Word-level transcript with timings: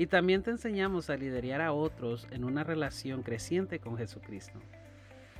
y 0.00 0.06
también 0.06 0.42
te 0.42 0.50
enseñamos 0.50 1.10
a 1.10 1.16
liderar 1.18 1.60
a 1.60 1.74
otros 1.74 2.26
en 2.30 2.44
una 2.44 2.64
relación 2.64 3.22
creciente 3.22 3.80
con 3.80 3.98
Jesucristo. 3.98 4.58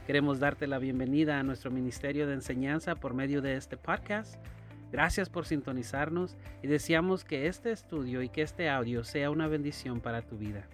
Queremos 0.07 0.39
darte 0.39 0.67
la 0.67 0.79
bienvenida 0.79 1.41
a 1.41 1.43
nuestro 1.43 1.71
ministerio 1.71 2.27
de 2.27 2.35
enseñanza 2.35 2.95
por 2.95 3.15
medio 3.15 3.41
de 3.41 3.57
este 3.57 3.79
podcast. 3.79 4.35
Gracias 4.93 5.31
por 5.31 5.47
sintonizarnos 5.47 6.37
y 6.63 6.67
deseamos 6.67 7.25
que 7.25 7.47
este 7.47 7.73
estudio 7.73 8.21
y 8.21 8.29
que 8.29 8.43
este 8.43 8.69
audio 8.69 9.03
sea 9.03 9.31
una 9.31 9.49
bendición 9.49 10.03
para 10.03 10.21
tu 10.21 10.37
vida. 10.37 10.69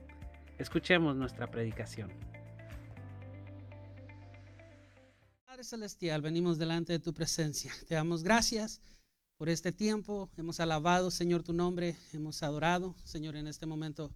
Escuchemos 0.58 1.14
nuestra 1.14 1.48
predicación. 1.48 2.10
Padre 5.44 5.62
Celestial, 5.62 6.22
venimos 6.22 6.58
delante 6.58 6.92
de 6.92 6.98
tu 6.98 7.14
presencia. 7.14 7.70
Te 7.86 7.94
damos 7.94 8.24
gracias 8.24 8.82
por 9.36 9.48
este 9.48 9.72
tiempo. 9.72 10.30
Hemos 10.36 10.60
alabado, 10.60 11.10
Señor, 11.10 11.42
tu 11.42 11.52
nombre, 11.52 11.96
hemos 12.12 12.42
adorado, 12.42 12.94
Señor, 13.04 13.36
en 13.36 13.46
este 13.46 13.66
momento. 13.66 14.10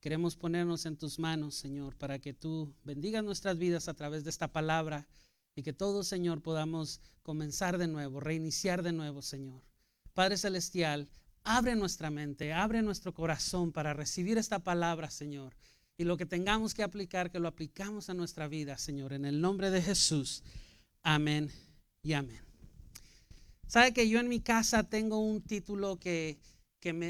Queremos 0.00 0.36
ponernos 0.36 0.86
en 0.86 0.96
tus 0.96 1.18
manos, 1.18 1.54
Señor, 1.54 1.96
para 1.96 2.18
que 2.18 2.32
tú 2.32 2.72
bendigas 2.84 3.24
nuestras 3.24 3.58
vidas 3.58 3.88
a 3.88 3.94
través 3.94 4.24
de 4.24 4.30
esta 4.30 4.48
palabra 4.48 5.06
y 5.54 5.62
que 5.62 5.72
todos, 5.72 6.06
Señor, 6.06 6.42
podamos 6.42 7.00
comenzar 7.22 7.78
de 7.78 7.88
nuevo, 7.88 8.20
reiniciar 8.20 8.82
de 8.82 8.92
nuevo, 8.92 9.22
Señor. 9.22 9.62
Padre 10.12 10.36
Celestial, 10.36 11.08
abre 11.42 11.74
nuestra 11.76 12.10
mente, 12.10 12.52
abre 12.52 12.82
nuestro 12.82 13.14
corazón 13.14 13.72
para 13.72 13.94
recibir 13.94 14.38
esta 14.38 14.58
palabra, 14.58 15.10
Señor. 15.10 15.56
Y 15.96 16.04
lo 16.04 16.16
que 16.16 16.26
tengamos 16.26 16.74
que 16.74 16.82
aplicar, 16.82 17.30
que 17.30 17.40
lo 17.40 17.48
aplicamos 17.48 18.10
a 18.10 18.14
nuestra 18.14 18.48
vida, 18.48 18.76
Señor, 18.76 19.14
en 19.14 19.24
el 19.24 19.40
nombre 19.40 19.70
de 19.70 19.80
Jesús. 19.80 20.42
Amén 21.02 21.50
y 22.02 22.12
amén. 22.12 22.45
Sabe 23.66 23.92
que 23.92 24.08
yo 24.08 24.20
en 24.20 24.28
mi 24.28 24.40
casa 24.40 24.84
tengo 24.84 25.18
un 25.18 25.42
título 25.42 25.98
que, 25.98 26.38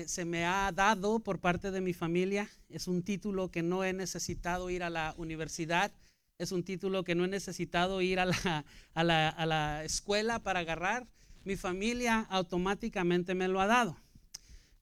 se 0.06 0.24
me 0.24 0.46
ha 0.46 0.72
dado 0.72 1.18
por 1.18 1.38
parte 1.38 1.70
de 1.70 1.82
mi 1.82 1.92
familia. 1.92 2.48
Es 2.70 2.88
un 2.88 3.02
título 3.02 3.50
que 3.50 3.62
no 3.62 3.84
he 3.84 3.92
necesitado 3.92 4.70
ir 4.70 4.82
a 4.82 4.88
la 4.88 5.14
universidad. 5.18 5.92
Es 6.38 6.50
un 6.52 6.64
título 6.64 7.04
que 7.04 7.14
no 7.14 7.26
he 7.26 7.28
necesitado 7.28 8.00
ir 8.00 8.18
a 8.18 8.24
la, 8.24 8.64
a 8.94 9.04
la, 9.04 9.28
a 9.28 9.44
la 9.44 9.84
escuela 9.84 10.38
para 10.38 10.60
agarrar. 10.60 11.06
Mi 11.44 11.56
familia 11.56 12.20
automáticamente 12.30 13.34
me 13.34 13.48
lo 13.48 13.60
ha 13.60 13.66
dado. 13.66 13.98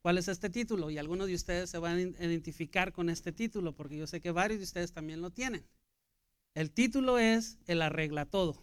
¿Cuál 0.00 0.18
es 0.18 0.28
este 0.28 0.50
título? 0.50 0.90
Y 0.90 0.98
algunos 0.98 1.26
de 1.26 1.34
ustedes 1.34 1.70
se 1.70 1.78
van 1.78 1.96
a 1.96 2.24
identificar 2.24 2.92
con 2.92 3.10
este 3.10 3.32
título 3.32 3.72
porque 3.72 3.96
yo 3.96 4.06
sé 4.06 4.20
que 4.20 4.30
varios 4.30 4.60
de 4.60 4.64
ustedes 4.64 4.92
también 4.92 5.20
lo 5.20 5.30
tienen. 5.30 5.66
El 6.54 6.70
título 6.70 7.18
es 7.18 7.58
El 7.66 7.82
arregla 7.82 8.26
todo 8.26 8.62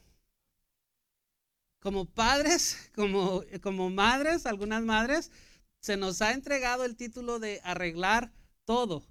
como 1.81 2.05
padres, 2.05 2.77
como, 2.95 3.43
como 3.61 3.89
madres, 3.89 4.45
algunas 4.45 4.83
madres, 4.83 5.31
se 5.79 5.97
nos 5.97 6.21
ha 6.21 6.31
entregado 6.31 6.85
el 6.85 6.95
título 6.95 7.39
de 7.39 7.59
arreglar 7.63 8.31
todo. 8.65 9.03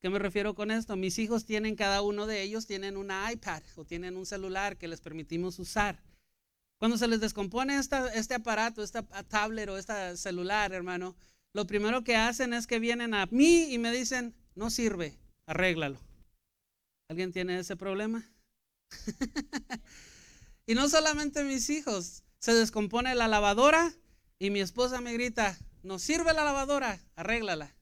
¿Qué 0.00 0.08
me 0.08 0.18
refiero 0.18 0.54
con 0.54 0.70
esto? 0.70 0.96
Mis 0.96 1.18
hijos 1.18 1.44
tienen, 1.44 1.76
cada 1.76 2.02
uno 2.02 2.26
de 2.26 2.42
ellos 2.42 2.66
tienen 2.66 2.96
una 2.96 3.30
iPad 3.32 3.62
o 3.76 3.84
tienen 3.84 4.16
un 4.16 4.24
celular 4.24 4.76
que 4.78 4.88
les 4.88 5.00
permitimos 5.00 5.58
usar. 5.58 5.98
Cuando 6.78 6.96
se 6.96 7.08
les 7.08 7.20
descompone 7.20 7.78
este 7.78 8.34
aparato, 8.34 8.82
esta 8.82 9.02
tablet 9.02 9.68
o 9.68 9.76
este 9.76 10.16
celular, 10.16 10.72
hermano, 10.72 11.16
lo 11.52 11.66
primero 11.66 12.04
que 12.04 12.16
hacen 12.16 12.54
es 12.54 12.66
que 12.66 12.78
vienen 12.78 13.12
a 13.12 13.26
mí 13.26 13.72
y 13.72 13.78
me 13.78 13.92
dicen, 13.92 14.34
no 14.54 14.70
sirve, 14.70 15.18
arréglalo. 15.44 16.00
¿Alguien 17.08 17.32
tiene 17.32 17.58
ese 17.58 17.76
problema? 17.76 18.24
Y 20.70 20.76
no 20.76 20.88
solamente 20.88 21.42
mis 21.42 21.68
hijos, 21.68 22.22
se 22.38 22.54
descompone 22.54 23.16
la 23.16 23.26
lavadora 23.26 23.92
y 24.38 24.50
mi 24.50 24.60
esposa 24.60 25.00
me 25.00 25.12
grita, 25.12 25.58
no 25.82 25.98
sirve 25.98 26.32
la 26.32 26.44
lavadora, 26.44 27.00
arréglala. 27.16 27.74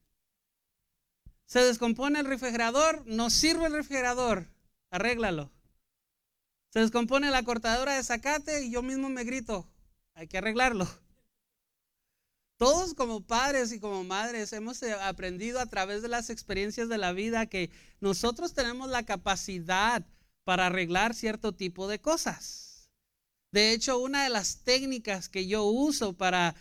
Se 1.45 1.59
descompone 1.59 2.21
el 2.21 2.25
refrigerador, 2.25 3.03
no 3.05 3.29
sirve 3.29 3.67
el 3.67 3.75
refrigerador, 3.75 4.47
arréglalo. 4.91 5.53
Se 6.71 6.81
descompone 6.81 7.31
la 7.31 7.43
cortadora 7.43 7.93
de 7.93 8.03
zacate 8.03 8.65
y 8.65 8.71
yo 8.71 8.81
mismo 8.81 9.11
me 9.11 9.25
grito, 9.25 9.69
hay 10.15 10.27
que 10.27 10.39
arreglarlo. 10.39 10.89
Todos 12.57 12.95
como 12.95 13.21
padres 13.21 13.71
y 13.73 13.81
como 13.81 14.03
madres 14.03 14.55
hemos 14.55 14.83
eh, 14.83 14.95
aprendido 14.95 15.61
a 15.61 15.67
través 15.67 16.01
de 16.01 16.09
las 16.09 16.31
experiencias 16.31 16.89
de 16.89 16.97
la 16.97 17.13
vida 17.13 17.45
que 17.45 17.71
nosotros 18.01 18.55
tenemos 18.55 18.89
la 18.89 19.03
capacidad 19.03 20.07
para 20.45 20.69
arreglar 20.69 21.13
cierto 21.13 21.53
tipo 21.53 21.87
de 21.87 22.01
cosas. 22.01 22.68
De 23.51 23.73
hecho, 23.73 23.99
una 23.99 24.25
de 24.25 24.31
las 24.31 24.63
técnicas 24.63 25.29
que 25.29 25.47
yo 25.47 25.65
uso 25.65 26.13
para, 26.13 26.55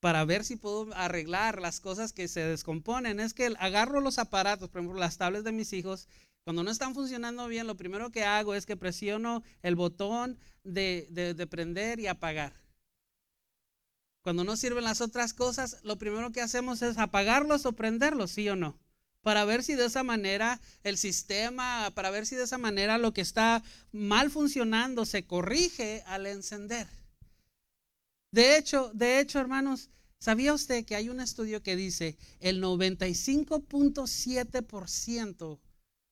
para 0.00 0.24
ver 0.24 0.44
si 0.44 0.56
puedo 0.56 0.92
arreglar 0.94 1.60
las 1.60 1.80
cosas 1.80 2.12
que 2.12 2.28
se 2.28 2.40
descomponen 2.40 3.20
es 3.20 3.34
que 3.34 3.54
agarro 3.58 4.00
los 4.00 4.18
aparatos, 4.18 4.68
por 4.68 4.80
ejemplo, 4.80 4.98
las 4.98 5.16
tablets 5.16 5.44
de 5.44 5.52
mis 5.52 5.72
hijos. 5.72 6.08
Cuando 6.44 6.62
no 6.62 6.70
están 6.70 6.94
funcionando 6.94 7.46
bien, 7.48 7.66
lo 7.66 7.76
primero 7.76 8.10
que 8.10 8.24
hago 8.24 8.54
es 8.54 8.66
que 8.66 8.76
presiono 8.76 9.42
el 9.62 9.76
botón 9.76 10.38
de, 10.62 11.06
de 11.10 11.46
prender 11.46 12.00
y 12.00 12.06
apagar. 12.06 12.52
Cuando 14.22 14.42
no 14.42 14.56
sirven 14.56 14.84
las 14.84 15.00
otras 15.00 15.34
cosas, 15.34 15.80
lo 15.84 15.98
primero 15.98 16.32
que 16.32 16.40
hacemos 16.40 16.82
es 16.82 16.98
apagarlos 16.98 17.66
o 17.66 17.72
prenderlos, 17.72 18.30
¿sí 18.30 18.48
o 18.48 18.56
no? 18.56 18.78
Para 19.24 19.44
ver 19.46 19.64
si 19.64 19.74
de 19.74 19.86
esa 19.86 20.04
manera 20.04 20.60
el 20.82 20.98
sistema, 20.98 21.90
para 21.94 22.10
ver 22.10 22.26
si 22.26 22.36
de 22.36 22.44
esa 22.44 22.58
manera 22.58 22.98
lo 22.98 23.14
que 23.14 23.22
está 23.22 23.62
mal 23.90 24.30
funcionando 24.30 25.06
se 25.06 25.26
corrige 25.26 26.02
al 26.06 26.26
encender. 26.26 26.86
De 28.30 28.58
hecho, 28.58 28.90
de 28.92 29.20
hecho, 29.20 29.40
hermanos, 29.40 29.88
¿sabía 30.18 30.52
usted 30.52 30.84
que 30.84 30.94
hay 30.94 31.08
un 31.08 31.20
estudio 31.20 31.62
que 31.62 31.74
dice 31.74 32.18
el 32.38 32.62
95.7% 32.62 35.58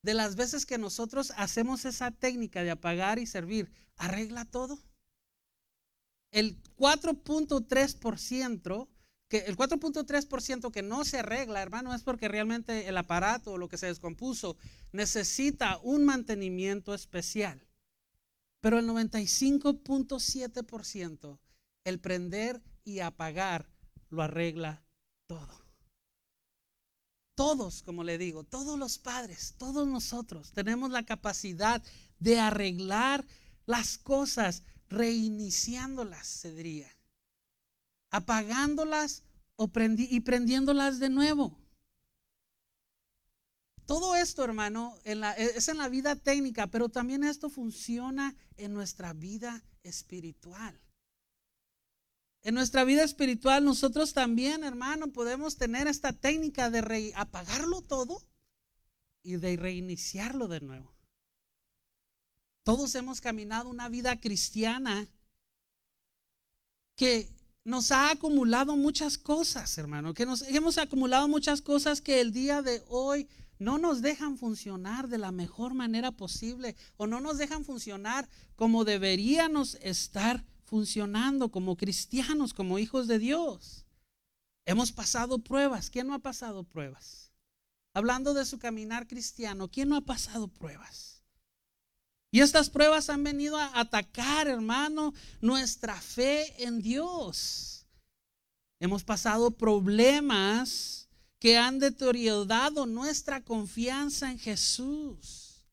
de 0.02 0.14
las 0.14 0.34
veces 0.34 0.64
que 0.64 0.78
nosotros 0.78 1.34
hacemos 1.36 1.84
esa 1.84 2.12
técnica 2.12 2.64
de 2.64 2.70
apagar 2.70 3.18
y 3.18 3.26
servir, 3.26 3.70
arregla 3.96 4.46
todo? 4.46 4.78
El 6.30 6.56
4.3% 6.78 8.88
el 9.38 9.56
4.3% 9.56 10.70
que 10.70 10.82
no 10.82 11.04
se 11.04 11.18
arregla, 11.20 11.62
hermano, 11.62 11.94
es 11.94 12.02
porque 12.02 12.28
realmente 12.28 12.88
el 12.88 12.96
aparato 12.96 13.52
o 13.52 13.58
lo 13.58 13.68
que 13.68 13.78
se 13.78 13.86
descompuso 13.86 14.56
necesita 14.92 15.78
un 15.82 16.04
mantenimiento 16.04 16.94
especial. 16.94 17.66
Pero 18.60 18.78
el 18.78 18.88
95.7%, 18.88 21.38
el 21.84 22.00
prender 22.00 22.62
y 22.84 23.00
apagar, 23.00 23.68
lo 24.10 24.22
arregla 24.22 24.84
todo. 25.26 25.60
Todos, 27.34 27.82
como 27.82 28.04
le 28.04 28.18
digo, 28.18 28.44
todos 28.44 28.78
los 28.78 28.98
padres, 28.98 29.54
todos 29.58 29.88
nosotros 29.88 30.52
tenemos 30.52 30.90
la 30.90 31.04
capacidad 31.04 31.82
de 32.18 32.38
arreglar 32.38 33.24
las 33.64 33.96
cosas, 33.98 34.64
reiniciándolas, 34.88 36.26
se 36.26 36.52
diría 36.52 36.94
apagándolas 38.12 39.24
y 39.56 40.20
prendiéndolas 40.20 41.00
de 41.00 41.08
nuevo. 41.08 41.58
Todo 43.86 44.14
esto, 44.14 44.44
hermano, 44.44 44.96
es 45.04 45.68
en 45.68 45.78
la 45.78 45.88
vida 45.88 46.14
técnica, 46.14 46.68
pero 46.68 46.88
también 46.88 47.24
esto 47.24 47.50
funciona 47.50 48.36
en 48.56 48.72
nuestra 48.72 49.12
vida 49.12 49.64
espiritual. 49.82 50.80
En 52.42 52.54
nuestra 52.54 52.84
vida 52.84 53.02
espiritual 53.02 53.64
nosotros 53.64 54.12
también, 54.12 54.62
hermano, 54.64 55.12
podemos 55.12 55.56
tener 55.56 55.86
esta 55.86 56.12
técnica 56.12 56.70
de 56.70 57.12
apagarlo 57.16 57.82
todo 57.82 58.22
y 59.22 59.36
de 59.36 59.56
reiniciarlo 59.56 60.48
de 60.48 60.60
nuevo. 60.60 60.92
Todos 62.64 62.94
hemos 62.94 63.20
caminado 63.20 63.68
una 63.68 63.88
vida 63.88 64.20
cristiana 64.20 65.08
que 66.96 67.28
nos 67.64 67.92
ha 67.92 68.10
acumulado 68.10 68.76
muchas 68.76 69.18
cosas, 69.18 69.76
hermano, 69.78 70.14
que 70.14 70.26
nos 70.26 70.42
hemos 70.42 70.78
acumulado 70.78 71.28
muchas 71.28 71.62
cosas 71.62 72.00
que 72.00 72.20
el 72.20 72.32
día 72.32 72.62
de 72.62 72.82
hoy 72.88 73.28
no 73.58 73.78
nos 73.78 74.02
dejan 74.02 74.36
funcionar 74.36 75.08
de 75.08 75.18
la 75.18 75.30
mejor 75.30 75.74
manera 75.74 76.10
posible 76.10 76.74
o 76.96 77.06
no 77.06 77.20
nos 77.20 77.38
dejan 77.38 77.64
funcionar 77.64 78.28
como 78.56 78.84
deberíamos 78.84 79.76
estar 79.80 80.44
funcionando 80.64 81.50
como 81.50 81.76
cristianos, 81.76 82.54
como 82.54 82.78
hijos 82.78 83.06
de 83.06 83.18
Dios. 83.18 83.84
Hemos 84.64 84.90
pasado 84.90 85.38
pruebas. 85.38 85.90
¿Quién 85.90 86.08
no 86.08 86.14
ha 86.14 86.18
pasado 86.18 86.64
pruebas? 86.64 87.30
Hablando 87.94 88.34
de 88.34 88.44
su 88.44 88.58
caminar 88.58 89.06
cristiano, 89.06 89.68
¿quién 89.68 89.90
no 89.90 89.96
ha 89.96 90.00
pasado 90.00 90.48
pruebas? 90.48 91.11
Y 92.34 92.40
estas 92.40 92.70
pruebas 92.70 93.10
han 93.10 93.22
venido 93.22 93.58
a 93.58 93.78
atacar, 93.78 94.48
hermano, 94.48 95.12
nuestra 95.42 96.00
fe 96.00 96.64
en 96.64 96.80
Dios. 96.80 97.86
Hemos 98.80 99.04
pasado 99.04 99.50
problemas 99.50 101.10
que 101.38 101.58
han 101.58 101.78
deteriorado 101.78 102.86
nuestra 102.86 103.42
confianza 103.42 104.30
en 104.30 104.38
Jesús. 104.38 105.66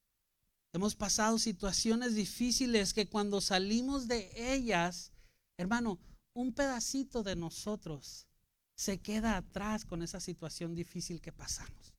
Hemos 0.74 0.96
pasado 0.96 1.40
situaciones 1.40 2.16
difíciles 2.16 2.94
que 2.94 3.08
cuando 3.08 3.40
salimos 3.40 4.10
de 4.10 4.30
ellas, 4.36 5.14
hermano, 5.58 5.98
un 6.34 6.54
pedacito 6.54 7.24
de 7.24 7.38
nosotros 7.38 8.28
se 8.76 9.00
queda 9.00 9.38
atrás 9.38 9.86
con 9.86 10.04
esa 10.04 10.20
situación 10.20 10.76
difícil 10.76 11.22
que 11.22 11.32
pasamos. 11.32 11.94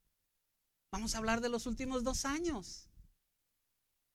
Vamos 0.93 1.15
a 1.15 1.19
hablar 1.19 1.41
de 1.41 1.49
los 1.49 1.67
últimos 1.67 2.05
dos 2.05 2.27
años. 2.27 2.90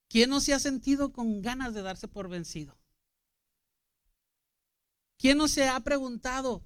¿Quién 0.08 0.30
no 0.30 0.40
se 0.40 0.54
ha 0.54 0.60
sentido 0.60 1.12
con 1.12 1.42
ganas 1.42 1.74
de 1.74 1.82
darse 1.82 2.08
por 2.08 2.30
vencido? 2.30 2.78
¿Quién 5.18 5.38
no 5.38 5.48
se 5.48 5.68
ha 5.68 5.80
preguntado, 5.80 6.62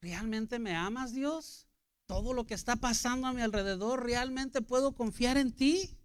¿realmente 0.00 0.58
me 0.58 0.74
amas 0.74 1.12
Dios? 1.12 1.66
¿Todo 2.06 2.34
lo 2.34 2.46
que 2.46 2.54
está 2.54 2.76
pasando 2.76 3.26
a 3.26 3.32
mi 3.32 3.40
alrededor, 3.42 4.04
realmente 4.04 4.60
puedo 4.60 4.94
confiar 4.94 5.36
en 5.36 5.52
ti? 5.52 5.96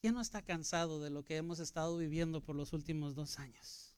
¿Quién 0.00 0.14
no 0.14 0.20
está 0.20 0.40
cansado 0.42 1.00
de 1.00 1.10
lo 1.10 1.24
que 1.24 1.36
hemos 1.36 1.58
estado 1.58 1.98
viviendo 1.98 2.40
por 2.40 2.56
los 2.56 2.72
últimos 2.72 3.14
dos 3.14 3.38
años? 3.38 3.94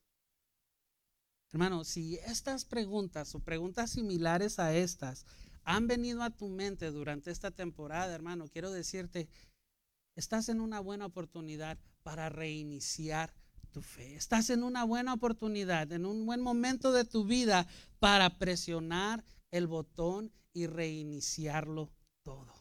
Hermano, 1.53 1.85
si 1.85 2.17
estas 2.17 2.65
preguntas 2.65 3.35
o 3.35 3.41
preguntas 3.41 3.91
similares 3.91 4.59
a 4.59 4.75
estas 4.75 5.27
han 5.65 5.87
venido 5.87 6.23
a 6.23 6.31
tu 6.31 6.49
mente 6.49 6.91
durante 6.91 7.31
esta 7.31 7.51
temporada, 7.51 8.15
hermano, 8.15 8.49
quiero 8.49 8.73
decirte, 8.73 9.29
estás 10.17 10.49
en 10.49 10.61
una 10.61 10.81
buena 10.81 11.07
oportunidad 11.07 11.79
para 12.03 12.29
reiniciar 12.29 13.33
tu 13.73 13.83
fe. 13.83 14.15
Estás 14.15 14.51
en 14.51 14.63
una 14.63 14.85
buena 14.85 15.15
oportunidad, 15.15 15.91
en 15.93 16.07
un 16.07 16.27
buen 16.27 16.41
momento 16.41 16.93
de 16.93 17.05
tu 17.05 17.25
vida 17.25 17.67
para 17.99 18.39
presionar 18.39 19.25
el 19.51 19.67
botón 19.67 20.33
y 20.53 20.67
reiniciarlo 20.67 21.91
todo. 22.23 22.53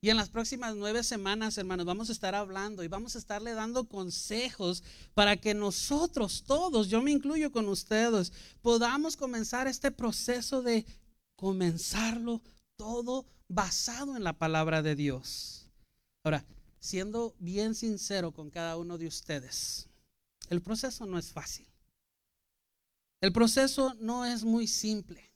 Y 0.00 0.10
en 0.10 0.16
las 0.16 0.28
próximas 0.28 0.76
nueve 0.76 1.02
semanas, 1.02 1.58
hermanos, 1.58 1.84
vamos 1.84 2.08
a 2.08 2.12
estar 2.12 2.34
hablando 2.34 2.84
y 2.84 2.88
vamos 2.88 3.16
a 3.16 3.18
estarle 3.18 3.52
dando 3.54 3.88
consejos 3.88 4.84
para 5.12 5.36
que 5.36 5.54
nosotros 5.54 6.44
todos, 6.46 6.88
yo 6.88 7.02
me 7.02 7.10
incluyo 7.10 7.50
con 7.50 7.68
ustedes, 7.68 8.32
podamos 8.62 9.16
comenzar 9.16 9.66
este 9.66 9.90
proceso 9.90 10.62
de 10.62 10.86
comenzarlo 11.34 12.42
todo 12.76 13.26
basado 13.48 14.16
en 14.16 14.22
la 14.22 14.34
palabra 14.34 14.82
de 14.82 14.94
Dios. 14.94 15.67
Ahora, 16.28 16.44
siendo 16.78 17.34
bien 17.38 17.74
sincero 17.74 18.32
con 18.32 18.50
cada 18.50 18.76
uno 18.76 18.98
de 18.98 19.06
ustedes, 19.06 19.88
el 20.50 20.60
proceso 20.60 21.06
no 21.06 21.18
es 21.18 21.32
fácil. 21.32 21.66
El 23.22 23.32
proceso 23.32 23.94
no 23.98 24.26
es 24.26 24.44
muy 24.44 24.66
simple. 24.66 25.32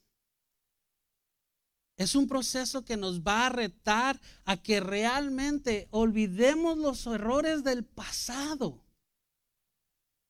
Es 1.97 2.15
un 2.15 2.29
proceso 2.29 2.85
que 2.85 2.99
nos 2.99 3.23
va 3.23 3.47
a 3.47 3.49
retar 3.49 4.21
a 4.45 4.59
que 4.59 4.81
realmente 4.81 5.89
olvidemos 5.93 6.77
los 6.77 7.07
errores 7.07 7.65
del 7.65 7.87
pasado. 7.87 8.85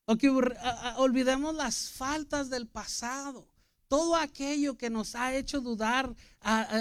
O 0.05 0.17
que 0.17 0.31
olvidemos 0.31 1.57
las 1.57 1.91
faltas 1.91 2.51
del 2.51 2.69
pasado 2.69 3.49
todo 3.89 4.17
aquello 4.17 4.79
que 4.79 4.89
nos 4.89 5.15
ha 5.15 5.35
hecho 5.35 5.61
dudar 5.61 6.17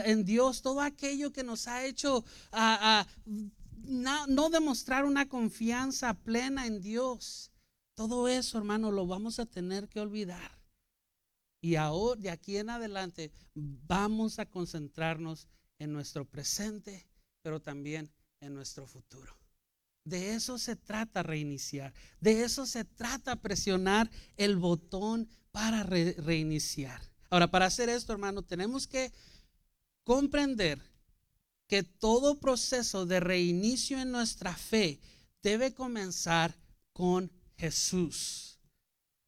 en 0.05 0.23
Dios, 0.23 0.61
todo 0.61 0.79
aquello 0.79 1.33
que 1.33 1.43
nos 1.43 1.67
ha 1.67 1.83
hecho 1.83 2.23
no, 3.83 4.49
demostrar 4.49 5.05
una 5.05 5.27
confianza 5.27 6.13
plena 6.13 6.65
en 6.65 6.81
Dios, 6.81 7.51
todo 7.95 8.27
eso, 8.27 8.57
hermano, 8.57 8.91
lo 8.91 9.05
vamos 9.05 9.39
a 9.39 9.45
tener 9.45 9.87
que 9.87 9.99
olvidar. 9.99 10.59
Y 11.61 11.75
ahora, 11.75 12.19
de 12.19 12.29
aquí 12.29 12.57
en 12.57 12.69
adelante, 12.69 13.31
vamos 13.53 14.39
a 14.39 14.45
concentrarnos 14.45 15.47
en 15.77 15.93
nuestro 15.93 16.25
presente, 16.25 17.07
pero 17.43 17.61
también 17.61 18.11
en 18.39 18.53
nuestro 18.53 18.87
futuro. 18.87 19.35
De 20.03 20.33
eso 20.33 20.57
se 20.57 20.75
trata 20.75 21.21
reiniciar. 21.21 21.93
De 22.19 22.43
eso 22.43 22.65
se 22.65 22.83
trata 22.83 23.35
presionar 23.35 24.09
el 24.37 24.57
botón 24.57 25.29
para 25.51 25.83
reiniciar. 25.83 27.01
Ahora, 27.29 27.49
para 27.49 27.67
hacer 27.67 27.89
esto, 27.89 28.11
hermano, 28.11 28.41
tenemos 28.41 28.87
que 28.87 29.11
comprender 30.03 30.81
que 31.71 31.83
todo 31.83 32.37
proceso 32.37 33.05
de 33.05 33.21
reinicio 33.21 33.97
en 33.97 34.11
nuestra 34.11 34.53
fe 34.53 34.99
debe 35.41 35.73
comenzar 35.73 36.53
con 36.91 37.31
Jesús. 37.55 38.59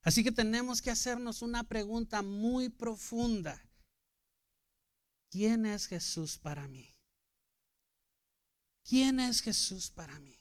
Así 0.02 0.26
que 0.26 0.32
tenemos 0.34 0.82
que 0.82 0.92
hacernos 0.92 1.42
una 1.42 1.64
pregunta 1.64 2.22
muy 2.22 2.68
profunda. 2.68 3.66
¿Quién 5.32 5.66
es 5.66 5.88
Jesús 5.88 6.38
para 6.38 6.68
mí? 6.68 6.94
¿Quién 8.84 9.22
es 9.22 9.40
Jesús 9.40 9.90
para 9.90 10.20
mí? 10.20 10.38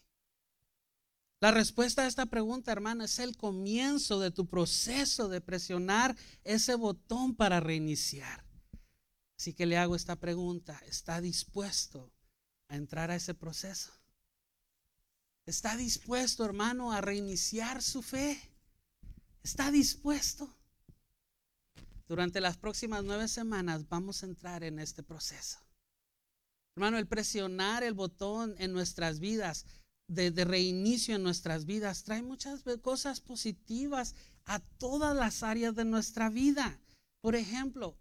La 1.38 1.52
respuesta 1.52 2.02
a 2.02 2.08
esta 2.08 2.26
pregunta, 2.26 2.72
hermano, 2.72 3.05
es 3.05 3.20
el 3.20 3.37
comienzo 3.37 4.19
de 4.19 4.32
tu 4.32 4.48
proceso 4.48 5.28
de 5.28 5.40
presionar 5.40 6.16
ese 6.43 6.75
botón 6.75 7.37
para 7.37 7.60
reiniciar. 7.60 8.44
Así 9.43 9.55
que 9.55 9.67
le 9.67 9.77
hago 9.77 9.97
esta 9.97 10.15
pregunta. 10.15 10.81
¿Está 10.87 11.21
dispuesto 11.21 12.12
a 12.69 12.77
entrar 12.77 13.11
a 13.11 13.17
ese 13.17 13.35
proceso? 13.35 13.91
¿Está 15.47 15.77
dispuesto, 15.77 16.44
hermano, 16.44 16.93
a 16.93 17.00
reiniciar 17.00 17.83
su 17.83 18.03
fe? 18.03 18.41
¿Está 19.43 19.73
dispuesto? 19.73 20.49
Durante 22.06 22.41
las 22.41 22.56
próximas 22.56 23.03
nueve 23.03 23.27
semanas 23.27 23.89
vamos 23.89 24.23
a 24.23 24.27
entrar 24.27 24.62
en 24.62 24.79
este 24.79 25.03
proceso. 25.03 25.59
Hermano, 26.77 26.99
el 26.99 27.09
presionar 27.09 27.83
el 27.83 27.94
botón 27.94 28.55
en 28.59 28.73
nuestras 28.73 29.19
vidas 29.19 29.67
de, 30.06 30.31
reinicio 30.44 31.17
en 31.17 31.25
nuestras 31.25 31.65
vidas 31.65 32.05
trae 32.05 32.23
muchas 32.23 32.62
cosas 32.81 33.21
positivas 33.21 34.15
a 34.44 34.61
todas 34.61 35.17
las 35.17 35.43
áreas 35.43 35.75
de 35.75 35.85
nuestra 35.85 36.31
vida. 36.31 36.79
Por 37.21 37.35
ejemplo, 37.35 37.99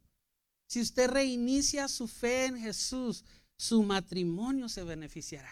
si 0.71 0.79
usted 0.79 1.09
reinicia 1.09 1.89
su 1.89 2.07
fe 2.07 2.45
en 2.45 2.57
Jesús, 2.57 3.25
su 3.57 3.83
matrimonio 3.83 4.69
se 4.69 4.85
beneficiará. 4.85 5.51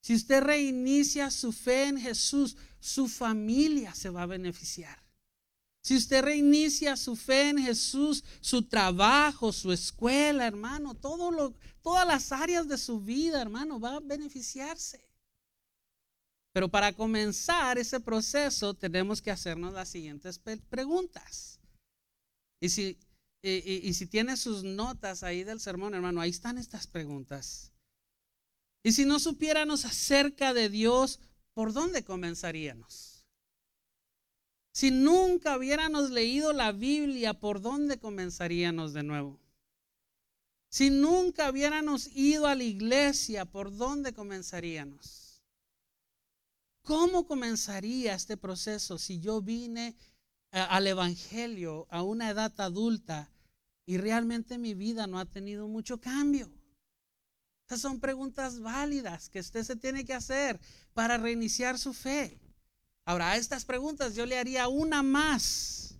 Si 0.00 0.12
usted 0.12 0.42
reinicia 0.42 1.30
su 1.30 1.52
fe 1.52 1.84
en 1.84 1.96
Jesús, 1.96 2.56
su 2.80 3.06
familia 3.06 3.94
se 3.94 4.10
va 4.10 4.22
a 4.22 4.26
beneficiar. 4.26 5.00
Si 5.82 5.94
usted 5.94 6.24
reinicia 6.24 6.96
su 6.96 7.14
fe 7.14 7.50
en 7.50 7.58
Jesús, 7.58 8.24
su 8.40 8.62
trabajo, 8.62 9.52
su 9.52 9.70
escuela, 9.70 10.48
hermano, 10.48 10.94
todas 10.94 12.08
las 12.08 12.32
áreas 12.32 12.66
de 12.66 12.78
su 12.78 12.98
vida, 13.00 13.40
hermano, 13.40 13.78
va 13.78 13.94
a 13.94 14.00
beneficiarse. 14.00 15.08
Pero 16.52 16.68
para 16.68 16.92
comenzar 16.92 17.78
ese 17.78 18.00
proceso 18.00 18.74
tenemos 18.74 19.22
que 19.22 19.30
hacernos 19.30 19.74
las 19.74 19.88
siguientes 19.90 20.40
preguntas. 20.68 21.60
Y 22.60 22.70
si, 22.70 22.98
y, 23.48 23.94
si 23.94 24.06
tiene 24.06 24.36
sus 24.36 24.64
notas 24.64 25.22
ahí 25.22 25.44
del 25.44 25.60
sermón, 25.60 25.94
hermano, 25.94 26.20
ahí 26.20 26.30
están 26.30 26.58
estas 26.58 26.88
preguntas. 26.88 27.72
Y 28.82 28.92
si 28.92 29.04
no 29.04 29.20
supiéramos 29.20 29.84
acerca 29.84 30.52
de 30.52 30.68
Dios, 30.68 31.20
¿por 31.54 31.72
dónde 31.72 32.04
comenzaríamos? 32.04 33.24
Si 34.72 34.90
nunca 34.90 35.56
hubiéramos 35.56 36.10
leído 36.10 36.52
la 36.52 36.72
Biblia, 36.72 37.34
¿por 37.34 37.60
dónde 37.60 37.98
comenzaríamos 37.98 38.92
de 38.92 39.04
nuevo? 39.04 39.40
Si 40.68 40.90
nunca 40.90 41.48
hubiéramos 41.48 42.08
ido 42.08 42.46
a 42.48 42.54
la 42.56 42.64
iglesia, 42.64 43.44
¿por 43.44 43.74
dónde 43.74 44.12
comenzaríamos? 44.12 45.40
¿Cómo 46.82 47.26
comenzaría 47.26 48.14
este 48.14 48.36
proceso 48.36 48.98
si 48.98 49.20
yo 49.20 49.40
vine 49.40 49.96
eh, 50.52 50.58
al 50.68 50.86
Evangelio 50.86 51.86
a 51.90 52.02
una 52.02 52.30
edad 52.30 52.52
adulta 52.60 53.30
y 53.86 53.96
realmente 53.96 54.58
mi 54.58 54.74
vida 54.74 55.06
no 55.06 55.18
ha 55.18 55.24
tenido 55.24 55.68
mucho 55.68 55.98
cambio? 56.00 56.52
Estas 57.62 57.80
son 57.80 57.98
preguntas 57.98 58.60
válidas 58.60 59.28
que 59.28 59.40
usted 59.40 59.64
se 59.64 59.76
tiene 59.76 60.04
que 60.04 60.14
hacer 60.14 60.60
para 60.92 61.16
reiniciar 61.16 61.78
su 61.78 61.94
fe. 61.94 62.38
Ahora, 63.04 63.30
a 63.30 63.36
estas 63.36 63.64
preguntas 63.64 64.14
yo 64.14 64.26
le 64.26 64.38
haría 64.38 64.68
una 64.68 65.02
más. 65.02 65.96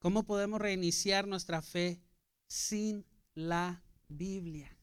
¿Cómo 0.00 0.24
podemos 0.24 0.60
reiniciar 0.60 1.26
nuestra 1.26 1.60
fe 1.60 2.00
sin 2.48 3.04
la 3.34 3.82
Biblia? 4.08 4.76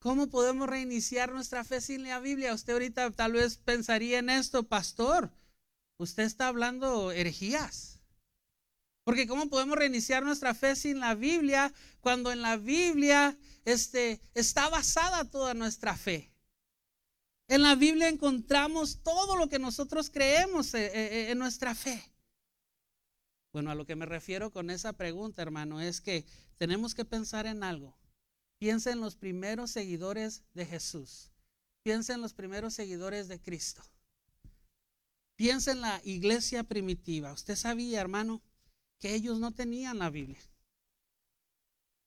¿Cómo 0.00 0.28
podemos 0.28 0.68
reiniciar 0.68 1.32
nuestra 1.32 1.64
fe 1.64 1.80
sin 1.80 2.04
la 2.04 2.20
Biblia? 2.20 2.54
Usted 2.54 2.72
ahorita 2.72 3.10
tal 3.10 3.32
vez 3.32 3.56
pensaría 3.58 4.20
en 4.20 4.30
esto, 4.30 4.62
pastor. 4.62 5.32
Usted 5.96 6.22
está 6.22 6.46
hablando 6.46 7.10
herejías. 7.10 7.97
Porque 9.08 9.26
¿cómo 9.26 9.48
podemos 9.48 9.78
reiniciar 9.78 10.22
nuestra 10.22 10.54
fe 10.54 10.76
sin 10.76 11.00
la 11.00 11.14
Biblia 11.14 11.72
cuando 12.02 12.30
en 12.30 12.42
la 12.42 12.58
Biblia 12.58 13.38
este, 13.64 14.20
está 14.34 14.68
basada 14.68 15.24
toda 15.24 15.54
nuestra 15.54 15.96
fe? 15.96 16.30
En 17.48 17.62
la 17.62 17.74
Biblia 17.74 18.10
encontramos 18.10 19.02
todo 19.02 19.38
lo 19.38 19.48
que 19.48 19.58
nosotros 19.58 20.10
creemos 20.10 20.74
eh, 20.74 20.90
eh, 20.92 21.30
en 21.30 21.38
nuestra 21.38 21.74
fe. 21.74 22.04
Bueno, 23.50 23.70
a 23.70 23.74
lo 23.74 23.86
que 23.86 23.96
me 23.96 24.04
refiero 24.04 24.52
con 24.52 24.68
esa 24.68 24.92
pregunta, 24.92 25.40
hermano, 25.40 25.80
es 25.80 26.02
que 26.02 26.26
tenemos 26.58 26.94
que 26.94 27.06
pensar 27.06 27.46
en 27.46 27.62
algo. 27.62 27.96
Piensa 28.58 28.92
en 28.92 29.00
los 29.00 29.16
primeros 29.16 29.70
seguidores 29.70 30.42
de 30.52 30.66
Jesús. 30.66 31.30
Piensa 31.82 32.12
en 32.12 32.20
los 32.20 32.34
primeros 32.34 32.74
seguidores 32.74 33.26
de 33.28 33.40
Cristo. 33.40 33.82
Piensa 35.34 35.72
en 35.72 35.80
la 35.80 35.98
iglesia 36.04 36.62
primitiva. 36.62 37.32
Usted 37.32 37.56
sabía, 37.56 38.02
hermano, 38.02 38.42
que 38.98 39.14
ellos 39.14 39.38
no 39.38 39.52
tenían 39.52 39.98
la 39.98 40.10
Biblia. 40.10 40.40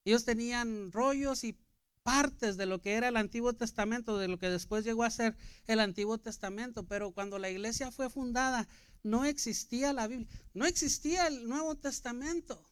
Ellos 0.04 0.26
tenían 0.26 0.92
rollos 0.92 1.44
y 1.44 1.58
partes 2.04 2.58
de 2.58 2.66
lo 2.66 2.82
que 2.82 2.94
era 2.94 3.08
el 3.08 3.18
Antiguo 3.18 3.54
Testamento, 3.54 4.18
de 4.18 4.28
lo 4.28 4.40
que 4.40 4.50
después 4.50 4.84
llegó 4.84 5.04
a 5.04 5.12
ser 5.12 5.36
el 5.68 5.80
Antiguo 5.80 6.18
Testamento, 6.18 6.86
pero 6.86 7.12
cuando 7.12 7.38
la 7.38 7.50
iglesia 7.50 7.92
fue 7.92 8.10
fundada, 8.10 8.68
no 9.04 9.26
existía 9.26 9.94
la 9.94 10.08
Biblia, 10.08 10.28
no 10.54 10.66
existía 10.66 11.28
el 11.28 11.48
Nuevo 11.48 11.76
Testamento. 11.76 12.68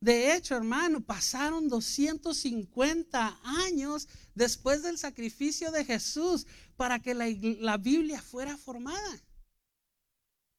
De 0.00 0.34
hecho, 0.34 0.56
hermano, 0.56 1.00
pasaron 1.00 1.68
250 1.68 3.40
años 3.42 4.08
después 4.34 4.82
del 4.82 4.98
sacrificio 4.98 5.70
de 5.70 5.84
Jesús 5.84 6.46
para 6.76 7.00
que 7.00 7.14
la, 7.14 7.26
la, 7.60 7.78
Biblia 7.78 8.20
fuera 8.20 8.56
formada. 8.58 9.20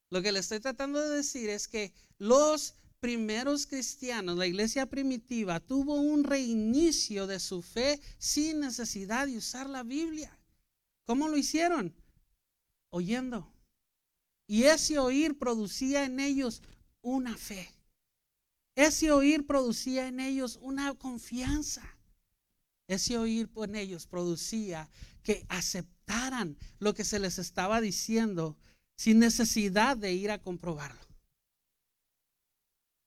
Lo 0.09 0.21
que 0.21 0.31
le 0.31 0.39
estoy 0.39 0.59
tratando 0.59 1.01
de 1.01 1.17
decir 1.17 1.49
es 1.49 1.67
que 1.67 1.93
los 2.17 2.75
primeros 2.99 3.67
cristianos, 3.67 4.37
la 4.37 4.47
iglesia 4.47 4.85
primitiva, 4.85 5.59
tuvo 5.59 5.95
un 5.95 6.23
reinicio 6.23 7.27
de 7.27 7.39
su 7.39 7.61
fe 7.61 7.99
sin 8.17 8.59
necesidad 8.59 9.27
de 9.27 9.37
usar 9.37 9.69
la 9.69 9.83
Biblia. 9.83 10.37
¿Cómo 11.05 11.27
lo 11.27 11.37
hicieron? 11.37 11.93
Oyendo. 12.89 13.51
Y 14.47 14.63
ese 14.63 14.97
oír 14.97 15.37
producía 15.37 16.05
en 16.05 16.19
ellos 16.19 16.61
una 17.01 17.37
fe. 17.37 17.73
Ese 18.75 19.11
oír 19.11 19.45
producía 19.45 20.07
en 20.07 20.19
ellos 20.19 20.57
una 20.61 20.93
confianza. 20.93 21.97
Ese 22.87 23.17
oír 23.17 23.49
en 23.55 23.75
ellos 23.75 24.07
producía 24.07 24.89
que 25.23 25.45
aceptaran 25.49 26.57
lo 26.79 26.93
que 26.93 27.03
se 27.03 27.19
les 27.19 27.37
estaba 27.37 27.81
diciendo 27.81 28.57
sin 28.97 29.19
necesidad 29.19 29.95
de 29.95 30.13
ir 30.13 30.31
a 30.31 30.41
comprobarlo. 30.41 30.99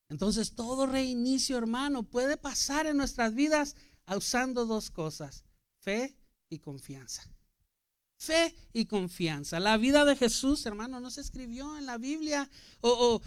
Entonces 0.08 0.54
todo 0.54 0.86
reinicio, 0.86 1.58
hermano, 1.58 2.04
puede 2.04 2.36
pasar 2.36 2.86
en 2.86 2.96
nuestras 2.96 3.34
vidas 3.34 3.76
usando 4.16 4.66
dos 4.66 4.90
cosas, 4.90 5.44
fe 5.78 6.16
y 6.48 6.58
confianza. 6.58 7.28
Fe 8.16 8.54
y 8.72 8.84
confianza. 8.84 9.60
La 9.60 9.78
vida 9.78 10.04
de 10.04 10.14
Jesús, 10.14 10.66
hermano, 10.66 11.00
no 11.00 11.10
se 11.10 11.22
escribió 11.22 11.78
en 11.78 11.86
la 11.86 11.96
Biblia 11.96 12.50
o, 12.80 13.20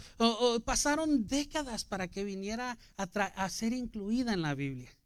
pasaron 0.64 1.26
décadas 1.26 1.84
para 1.84 2.08
que 2.08 2.22
viniera 2.22 2.78
a, 2.96 3.02
a 3.02 3.48
ser 3.50 3.72
incluida 3.72 4.32
en 4.32 4.42
la 4.42 4.54
Biblia. 4.54 4.96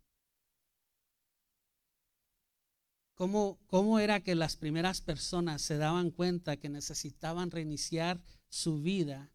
¿Cómo, 3.18 3.58
¿Cómo 3.66 3.98
era 3.98 4.20
que 4.20 4.34
las 4.34 4.56
primeras 4.56 5.02
personas 5.02 5.60
se 5.60 5.76
daban 5.76 6.10
cuenta 6.10 6.56
que 6.56 6.70
necesitaban 6.70 7.50
reiniciar 7.50 8.22
su 8.48 8.80
vida 8.80 9.30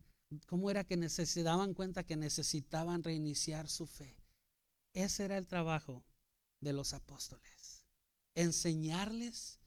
cómo 0.48 0.70
era 0.70 0.84
que 0.84 1.10
se 1.10 1.44
daban 1.44 1.74
cuenta 1.74 2.04
que 2.04 2.16
necesitaban 2.16 3.04
reiniciar 3.04 3.70
su 3.70 3.86
fe. 3.86 4.16
Ese 4.94 5.26
era 5.26 5.38
el 5.38 5.48
trabajo 5.48 6.04
de 6.60 6.74
los 6.74 6.94
apóstoles. 6.94 7.86
Enseñarles, 8.36 9.60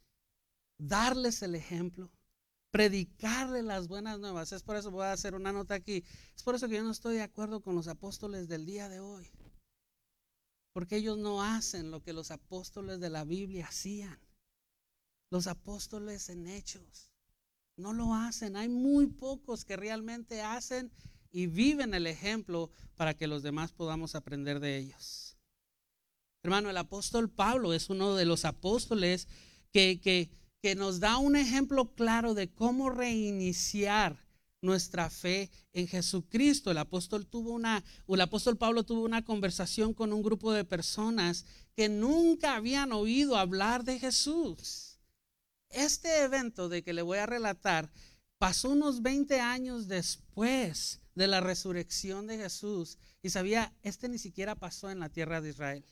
darles 0.78 1.42
el 1.42 1.54
ejemplo, 1.54 2.10
predicarles 2.70 3.64
las 3.64 3.88
buenas 3.88 4.18
nuevas. 4.18 4.52
Es 4.52 4.62
por 4.62 4.76
eso 4.76 4.90
voy 4.90 5.04
a 5.04 5.12
hacer 5.12 5.34
una 5.34 5.52
nota 5.52 5.74
aquí. 5.74 6.04
Es 6.34 6.42
por 6.42 6.54
eso 6.54 6.68
que 6.68 6.76
yo 6.76 6.84
no 6.84 6.90
estoy 6.90 7.16
de 7.16 7.22
acuerdo 7.22 7.60
con 7.60 7.74
los 7.74 7.88
apóstoles 7.88 8.48
del 8.48 8.66
día 8.66 8.88
de 8.88 9.00
hoy. 9.00 9.30
Porque 10.76 10.96
ellos 10.96 11.16
no 11.16 11.42
hacen 11.42 11.90
lo 11.90 12.02
que 12.02 12.12
los 12.12 12.30
apóstoles 12.30 13.00
de 13.00 13.08
la 13.08 13.24
Biblia 13.24 13.66
hacían. 13.66 14.20
Los 15.30 15.46
apóstoles 15.46 16.28
en 16.28 16.46
hechos 16.46 17.10
no 17.78 17.94
lo 17.94 18.14
hacen. 18.14 18.56
Hay 18.56 18.68
muy 18.68 19.06
pocos 19.06 19.64
que 19.64 19.74
realmente 19.74 20.42
hacen 20.42 20.92
y 21.32 21.46
viven 21.46 21.94
el 21.94 22.06
ejemplo 22.06 22.70
para 22.94 23.14
que 23.14 23.26
los 23.26 23.42
demás 23.42 23.72
podamos 23.72 24.14
aprender 24.14 24.60
de 24.60 24.76
ellos. 24.76 25.38
Hermano, 26.42 26.68
el 26.68 26.76
apóstol 26.76 27.30
Pablo 27.30 27.72
es 27.72 27.88
uno 27.88 28.14
de 28.14 28.26
los 28.26 28.44
apóstoles 28.44 29.28
que, 29.72 29.98
que, 29.98 30.28
que 30.60 30.74
nos 30.74 31.00
da 31.00 31.16
un 31.16 31.36
ejemplo 31.36 31.94
claro 31.94 32.34
de 32.34 32.52
cómo 32.52 32.90
reiniciar 32.90 34.25
nuestra 34.66 35.08
fe 35.08 35.50
en 35.72 35.88
Jesucristo. 35.88 36.70
El 36.70 36.78
apóstol 36.78 37.26
tuvo 37.26 37.52
una, 37.52 37.82
el 38.06 38.20
apóstol 38.20 38.58
Pablo 38.58 38.84
tuvo 38.84 39.02
una 39.02 39.24
conversación 39.24 39.94
con 39.94 40.12
un 40.12 40.22
grupo 40.22 40.52
de 40.52 40.64
personas 40.64 41.46
que 41.74 41.88
nunca 41.88 42.56
habían 42.56 42.92
oído 42.92 43.36
hablar 43.36 43.84
de 43.84 43.98
Jesús. 43.98 44.98
Este 45.70 46.22
evento 46.22 46.68
de 46.68 46.82
que 46.82 46.92
le 46.92 47.02
voy 47.02 47.18
a 47.18 47.26
relatar 47.26 47.90
pasó 48.38 48.70
unos 48.70 49.00
20 49.02 49.40
años 49.40 49.88
después 49.88 51.00
de 51.14 51.26
la 51.26 51.40
resurrección 51.40 52.26
de 52.26 52.36
Jesús 52.36 52.98
y 53.22 53.30
sabía, 53.30 53.72
este 53.82 54.08
ni 54.08 54.18
siquiera 54.18 54.54
pasó 54.54 54.90
en 54.90 54.98
la 55.00 55.08
tierra 55.08 55.40
de 55.40 55.50
Israel. 55.50 55.84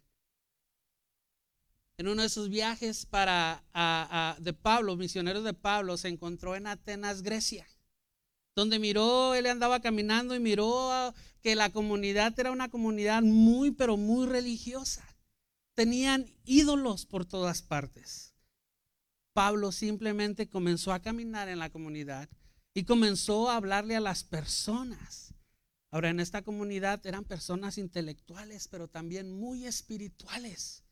En 1.96 2.08
uno 2.08 2.22
de 2.22 2.28
sus 2.28 2.48
viajes 2.48 3.06
para, 3.06 3.62
de 4.40 4.52
Pablo, 4.52 4.96
misioneros 4.96 5.44
de 5.44 5.54
Pablo, 5.54 5.96
se 5.96 6.08
encontró 6.08 6.56
en 6.56 6.66
Atenas, 6.66 7.22
Grecia, 7.22 7.66
donde 8.54 8.78
miró, 8.78 9.34
él 9.34 9.46
andaba 9.46 9.80
caminando 9.80 10.34
y 10.34 10.40
miró 10.40 11.12
que 11.42 11.54
la 11.54 11.70
comunidad 11.70 12.38
era 12.38 12.52
una 12.52 12.68
comunidad 12.68 13.22
muy, 13.22 13.70
pero 13.70 13.96
muy 13.96 14.26
religiosa. 14.26 15.04
Tenían 15.74 16.26
ídolos 16.44 17.04
por 17.04 17.26
todas 17.26 17.62
partes. 17.62 18.34
Pablo 19.32 19.72
simplemente 19.72 20.48
comenzó 20.48 20.92
a 20.92 21.02
caminar 21.02 21.48
en 21.48 21.58
la 21.58 21.70
comunidad 21.70 22.28
y 22.72 22.84
comenzó 22.84 23.50
a 23.50 23.56
hablarle 23.56 23.96
a 23.96 24.00
las 24.00 24.22
personas. 24.22 25.34
Ahora, 25.90 26.10
en 26.10 26.20
esta 26.20 26.42
comunidad 26.42 27.04
eran 27.06 27.24
personas 27.24 27.78
intelectuales, 27.78 28.68
pero 28.68 28.88
también 28.88 29.32
muy 29.32 29.66
espirituales. 29.66 30.84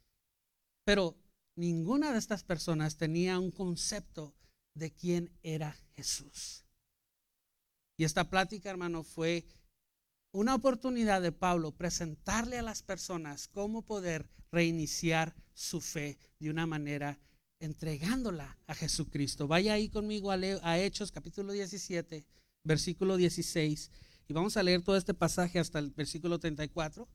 Pero 0.84 1.16
ninguna 1.56 2.12
de 2.12 2.18
estas 2.18 2.42
personas 2.42 2.96
tenía 2.96 3.38
un 3.38 3.52
concepto 3.52 4.34
de 4.74 4.92
quién 4.92 5.30
era 5.42 5.76
Jesús. 5.94 6.64
Y 7.96 8.04
esta 8.04 8.28
plática, 8.30 8.70
hermano, 8.70 9.02
fue 9.04 9.44
una 10.32 10.54
oportunidad 10.54 11.20
de 11.20 11.32
Pablo 11.32 11.72
presentarle 11.72 12.58
a 12.58 12.62
las 12.62 12.82
personas 12.82 13.48
cómo 13.48 13.82
poder 13.82 14.28
reiniciar 14.50 15.34
su 15.54 15.80
fe 15.80 16.18
de 16.38 16.50
una 16.50 16.66
manera 16.66 17.18
entregándola 17.60 18.58
a 18.66 18.74
Jesucristo. 18.74 19.46
Vaya 19.46 19.74
ahí 19.74 19.88
conmigo 19.88 20.30
a, 20.30 20.78
Hechos 20.78 21.12
capítulo 21.12 21.52
17, 21.52 22.26
versículo 22.64 23.16
16, 23.16 23.90
y 24.28 24.32
vamos 24.32 24.56
a 24.56 24.62
leer 24.62 24.82
todo 24.82 24.96
este 24.96 25.14
pasaje 25.14 25.58
hasta 25.58 25.78
el 25.78 25.90
versículo 25.90 26.38
34. 26.38 27.08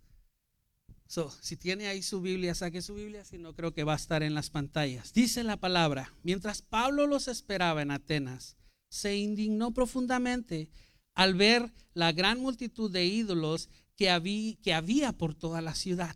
So, 1.07 1.31
si 1.41 1.55
tiene 1.55 1.87
ahí 1.87 2.01
su 2.01 2.21
Biblia, 2.21 2.53
saque 2.53 2.81
su 2.81 2.93
Biblia, 2.93 3.23
si 3.23 3.37
no 3.37 3.53
creo 3.53 3.73
que 3.73 3.83
va 3.83 3.93
a 3.93 3.97
estar 3.97 4.23
en 4.23 4.33
las 4.33 4.49
pantallas. 4.49 5.13
Dice 5.13 5.43
la 5.43 5.57
palabra, 5.57 6.13
mientras 6.23 6.61
Pablo 6.61 7.07
los 7.07 7.27
esperaba 7.27 7.81
en 7.81 7.91
Atenas, 7.91 8.57
se 8.89 9.17
indignó 9.17 9.71
profundamente 9.71 10.69
al 11.13 11.33
ver 11.33 11.73
la 11.93 12.11
gran 12.11 12.39
multitud 12.39 12.91
de 12.91 13.05
ídolos 13.05 13.69
que 13.95 14.11
había, 14.11 15.13
por 15.13 15.33
toda 15.33 15.61
la 15.61 15.73
ciudad. 15.73 16.15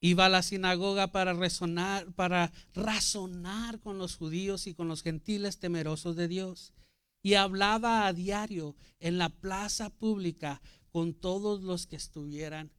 Iba 0.00 0.26
a 0.26 0.30
la 0.30 0.42
sinagoga 0.42 1.12
para 1.12 1.34
razonar, 1.34 2.10
para 2.14 2.52
razonar 2.72 3.80
con 3.80 3.98
los 3.98 4.16
judíos 4.16 4.66
y 4.66 4.72
con 4.72 4.88
los 4.88 5.02
gentiles 5.02 5.58
temerosos 5.58 6.16
de 6.16 6.26
Dios. 6.26 6.72
Y 7.22 7.34
hablaba 7.34 8.06
a 8.06 8.14
diario 8.14 8.76
en 8.98 9.18
la 9.18 9.28
plaza 9.28 9.90
pública 9.90 10.62
con 10.90 11.12
todos 11.12 11.62
los 11.62 11.86
que 11.86 11.96
estuvieran 11.96 12.72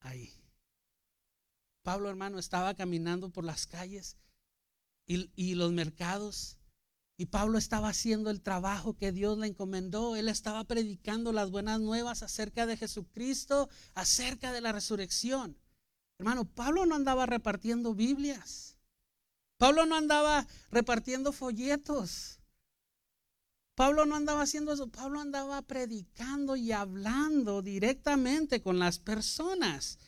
ahí. 0.00 0.32
Pablo, 1.84 2.08
hermano, 2.08 2.40
estaba 2.40 2.74
caminando 2.74 3.30
por 3.30 3.44
las 3.44 3.68
calles 3.68 4.16
y 5.06 5.54
los 5.54 5.70
mercados. 5.70 6.58
Y 7.16 7.26
Pablo 7.26 7.58
estaba 7.58 7.88
haciendo 7.88 8.30
el 8.30 8.40
trabajo 8.40 8.96
que 8.96 9.12
Dios 9.12 9.38
le 9.38 9.46
encomendó. 9.46 10.16
Él 10.16 10.28
estaba 10.28 10.64
predicando 10.64 11.32
las 11.32 11.50
buenas 11.50 11.80
nuevas 11.80 12.22
acerca 12.22 12.66
de 12.66 12.76
Jesucristo, 12.76 13.68
acerca 13.94 14.52
de 14.52 14.60
la 14.60 14.72
resurrección. 14.72 15.56
Hermano, 16.18 16.44
Pablo 16.44 16.86
no 16.86 16.96
andaba 16.96 17.26
repartiendo 17.26 17.94
Biblias. 17.94 18.76
Pablo 19.58 19.86
no 19.86 19.94
andaba 19.96 20.46
repartiendo 20.70 21.32
folletos. 21.32 22.40
Pablo 23.74 24.06
no 24.06 24.14
andaba 24.14 24.42
haciendo 24.42 24.72
eso, 24.72 24.88
Pablo 24.88 25.20
andaba 25.20 25.60
predicando 25.62 26.54
y 26.54 26.70
hablando 26.70 27.60
directamente 27.62 28.62
con 28.62 28.78
las 28.78 28.98
personas. 28.98 29.98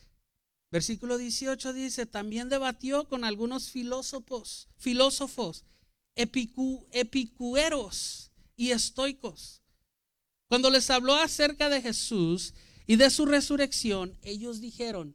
Versículo 0.70 1.18
18 1.18 1.72
dice, 1.72 2.06
también 2.06 2.48
debatió 2.48 3.08
con 3.08 3.24
algunos 3.24 3.70
filósofos, 3.70 4.68
filósofos, 4.76 5.64
epicueros 6.16 8.32
y 8.56 8.72
estoicos. 8.72 9.62
Cuando 10.48 10.70
les 10.70 10.90
habló 10.90 11.14
acerca 11.14 11.68
de 11.68 11.82
Jesús 11.82 12.54
y 12.86 12.96
de 12.96 13.10
su 13.10 13.26
resurrección, 13.26 14.18
ellos 14.22 14.60
dijeron, 14.60 15.14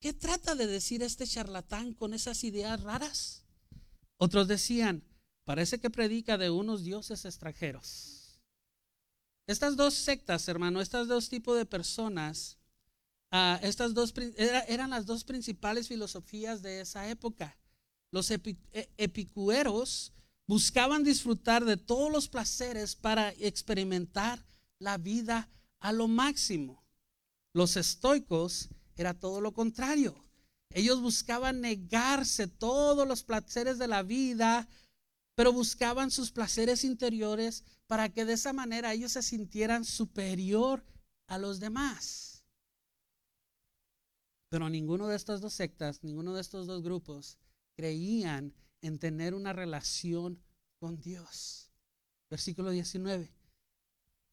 ¿qué 0.00 0.12
trata 0.12 0.54
de 0.54 0.66
decir 0.66 1.02
este 1.02 1.26
charlatán 1.26 1.94
con 1.94 2.12
esas 2.12 2.44
ideas 2.44 2.82
raras? 2.82 3.46
Otros 4.18 4.46
decían, 4.48 5.02
Parece 5.44 5.80
que 5.80 5.90
predica 5.90 6.38
de 6.38 6.50
unos 6.50 6.84
dioses 6.84 7.24
extranjeros. 7.24 8.40
Estas 9.46 9.76
dos 9.76 9.94
sectas, 9.94 10.46
hermano, 10.48 10.80
estos 10.80 11.08
dos 11.08 11.28
tipos 11.28 11.58
de 11.58 11.66
personas, 11.66 12.58
ah, 13.32 13.58
estas 13.62 13.92
dos 13.92 14.14
eran 14.68 14.90
las 14.90 15.04
dos 15.04 15.24
principales 15.24 15.88
filosofías 15.88 16.62
de 16.62 16.80
esa 16.80 17.08
época. 17.08 17.58
Los 18.12 18.30
e, 18.30 18.40
epicueros 18.98 20.12
buscaban 20.46 21.04
disfrutar 21.04 21.64
de 21.64 21.76
todos 21.76 22.12
los 22.12 22.28
placeres 22.28 22.96
para 22.96 23.30
experimentar 23.30 24.44
la 24.78 24.98
vida 24.98 25.48
a 25.80 25.92
lo 25.92 26.08
máximo. 26.08 26.84
Los 27.52 27.76
estoicos 27.76 28.68
era 28.96 29.14
todo 29.14 29.40
lo 29.40 29.52
contrario. 29.52 30.24
Ellos 30.70 31.00
buscaban 31.00 31.60
negarse 31.60 32.46
todos 32.46 33.06
los 33.06 33.22
placeres 33.22 33.78
de 33.78 33.88
la 33.88 34.02
vida 34.02 34.68
pero 35.34 35.52
buscaban 35.52 36.10
sus 36.10 36.30
placeres 36.30 36.84
interiores 36.84 37.64
para 37.86 38.08
que 38.10 38.24
de 38.24 38.34
esa 38.34 38.52
manera 38.52 38.92
ellos 38.92 39.12
se 39.12 39.22
sintieran 39.22 39.84
superior 39.84 40.84
a 41.26 41.38
los 41.38 41.60
demás. 41.60 42.44
Pero 44.50 44.68
ninguno 44.68 45.08
de 45.08 45.16
estas 45.16 45.40
dos 45.40 45.54
sectas, 45.54 46.04
ninguno 46.04 46.34
de 46.34 46.42
estos 46.42 46.66
dos 46.66 46.82
grupos 46.82 47.38
creían 47.74 48.54
en 48.82 48.98
tener 48.98 49.34
una 49.34 49.52
relación 49.52 50.42
con 50.78 51.00
Dios. 51.00 51.70
Versículo 52.28 52.70
19. 52.70 53.32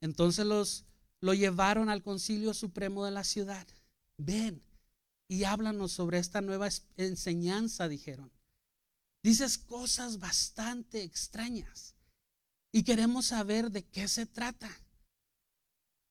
Entonces 0.02 0.46
los 0.46 0.86
lo 1.22 1.34
llevaron 1.34 1.90
al 1.90 2.02
concilio 2.02 2.54
supremo 2.54 3.06
de 3.06 3.12
la 3.12 3.24
ciudad. 3.24 3.68
Ven 4.18 4.64
y 5.28 5.44
háblanos 5.44 5.92
sobre 5.92 6.18
esta 6.18 6.42
nueva 6.42 6.70
enseñanza, 6.98 7.88
dijeron. 7.88 8.32
Dices 9.22 9.58
cosas 9.58 10.20
bastante 10.20 11.04
extrañas 11.04 11.94
y 12.72 12.84
queremos 12.84 13.28
saber 13.28 13.70
de 13.70 13.86
qué 13.86 14.08
se 14.08 14.26
trata. 14.26 14.70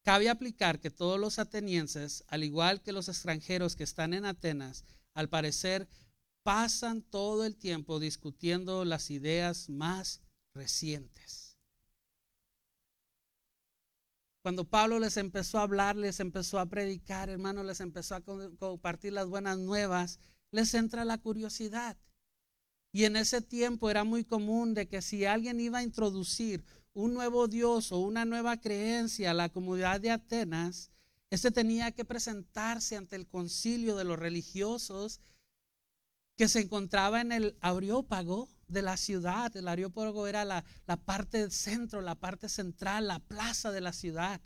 Cabe 0.05 0.29
aplicar 0.29 0.81
que 0.81 0.91
todos 0.91 1.19
los 1.19 1.39
atenienses, 1.39 2.25
al 2.29 2.45
igual 2.45 2.83
que 2.83 2.93
los 2.93 3.09
extranjeros 3.09 3.77
que 3.77 3.85
están 3.85 4.15
en 4.15 4.25
Atenas, 4.25 4.85
al 5.15 5.29
parecer 5.29 5.89
pasan 6.49 7.03
todo 7.03 7.45
el 7.45 7.59
tiempo 7.59 8.01
discutiendo 8.01 8.87
las 8.87 9.11
ideas 9.11 9.69
más 9.69 10.23
recientes. 10.55 11.59
Cuando 14.41 14.65
Pablo 14.65 14.99
les 14.99 15.19
empezó 15.19 15.59
a 15.59 15.65
hablar, 15.65 15.95
les 15.97 16.21
empezó 16.21 16.59
a 16.59 16.65
predicar, 16.65 17.29
hermano, 17.29 17.63
les 17.65 17.81
empezó 17.81 18.15
a 18.15 18.23
compartir 18.23 19.13
las 19.13 19.27
buenas 19.27 19.59
nuevas, 19.59 20.21
les 20.51 20.73
entra 20.73 21.05
la 21.05 21.19
curiosidad. 21.19 21.99
Y 22.93 23.05
en 23.05 23.17
ese 23.17 23.43
tiempo 23.43 23.91
era 23.91 24.05
muy 24.05 24.25
común 24.25 24.73
de 24.73 24.89
que 24.89 25.03
si 25.03 25.27
alguien 25.27 25.61
iba 25.61 25.81
a 25.81 25.83
introducir 25.83 26.65
un 26.95 27.13
nuevo 27.13 27.47
Dios 27.47 27.93
o 27.93 27.99
una 27.99 28.25
nueva 28.25 28.57
creencia 28.57 29.33
a 29.33 29.35
la 29.35 29.51
comunidad 29.51 30.01
de 30.01 30.13
Atenas, 30.13 30.93
este 31.29 31.51
tenía 31.51 31.93
que 31.93 32.07
presentarse 32.07 32.97
ante 32.97 33.17
el 33.17 33.29
concilio 33.29 33.97
de 33.97 34.05
los 34.05 34.19
religiosos 34.19 35.21
que 36.39 36.49
se 36.49 36.61
encontraba 36.61 37.21
en 37.21 37.33
el 37.33 37.57
Areópago 37.61 38.49
de 38.69 38.81
la 38.81 38.97
ciudad. 38.97 39.55
El 39.57 39.67
Areópago 39.67 40.29
era 40.29 40.45
la, 40.45 40.65
la 40.87 40.97
parte 40.97 41.39
del 41.39 41.51
centro, 41.51 42.01
la 42.01 42.15
parte 42.15 42.49
central, 42.49 43.09
la 43.09 43.19
plaza 43.19 43.73
de 43.73 43.81
la 43.81 43.93
ciudad. 43.93 44.41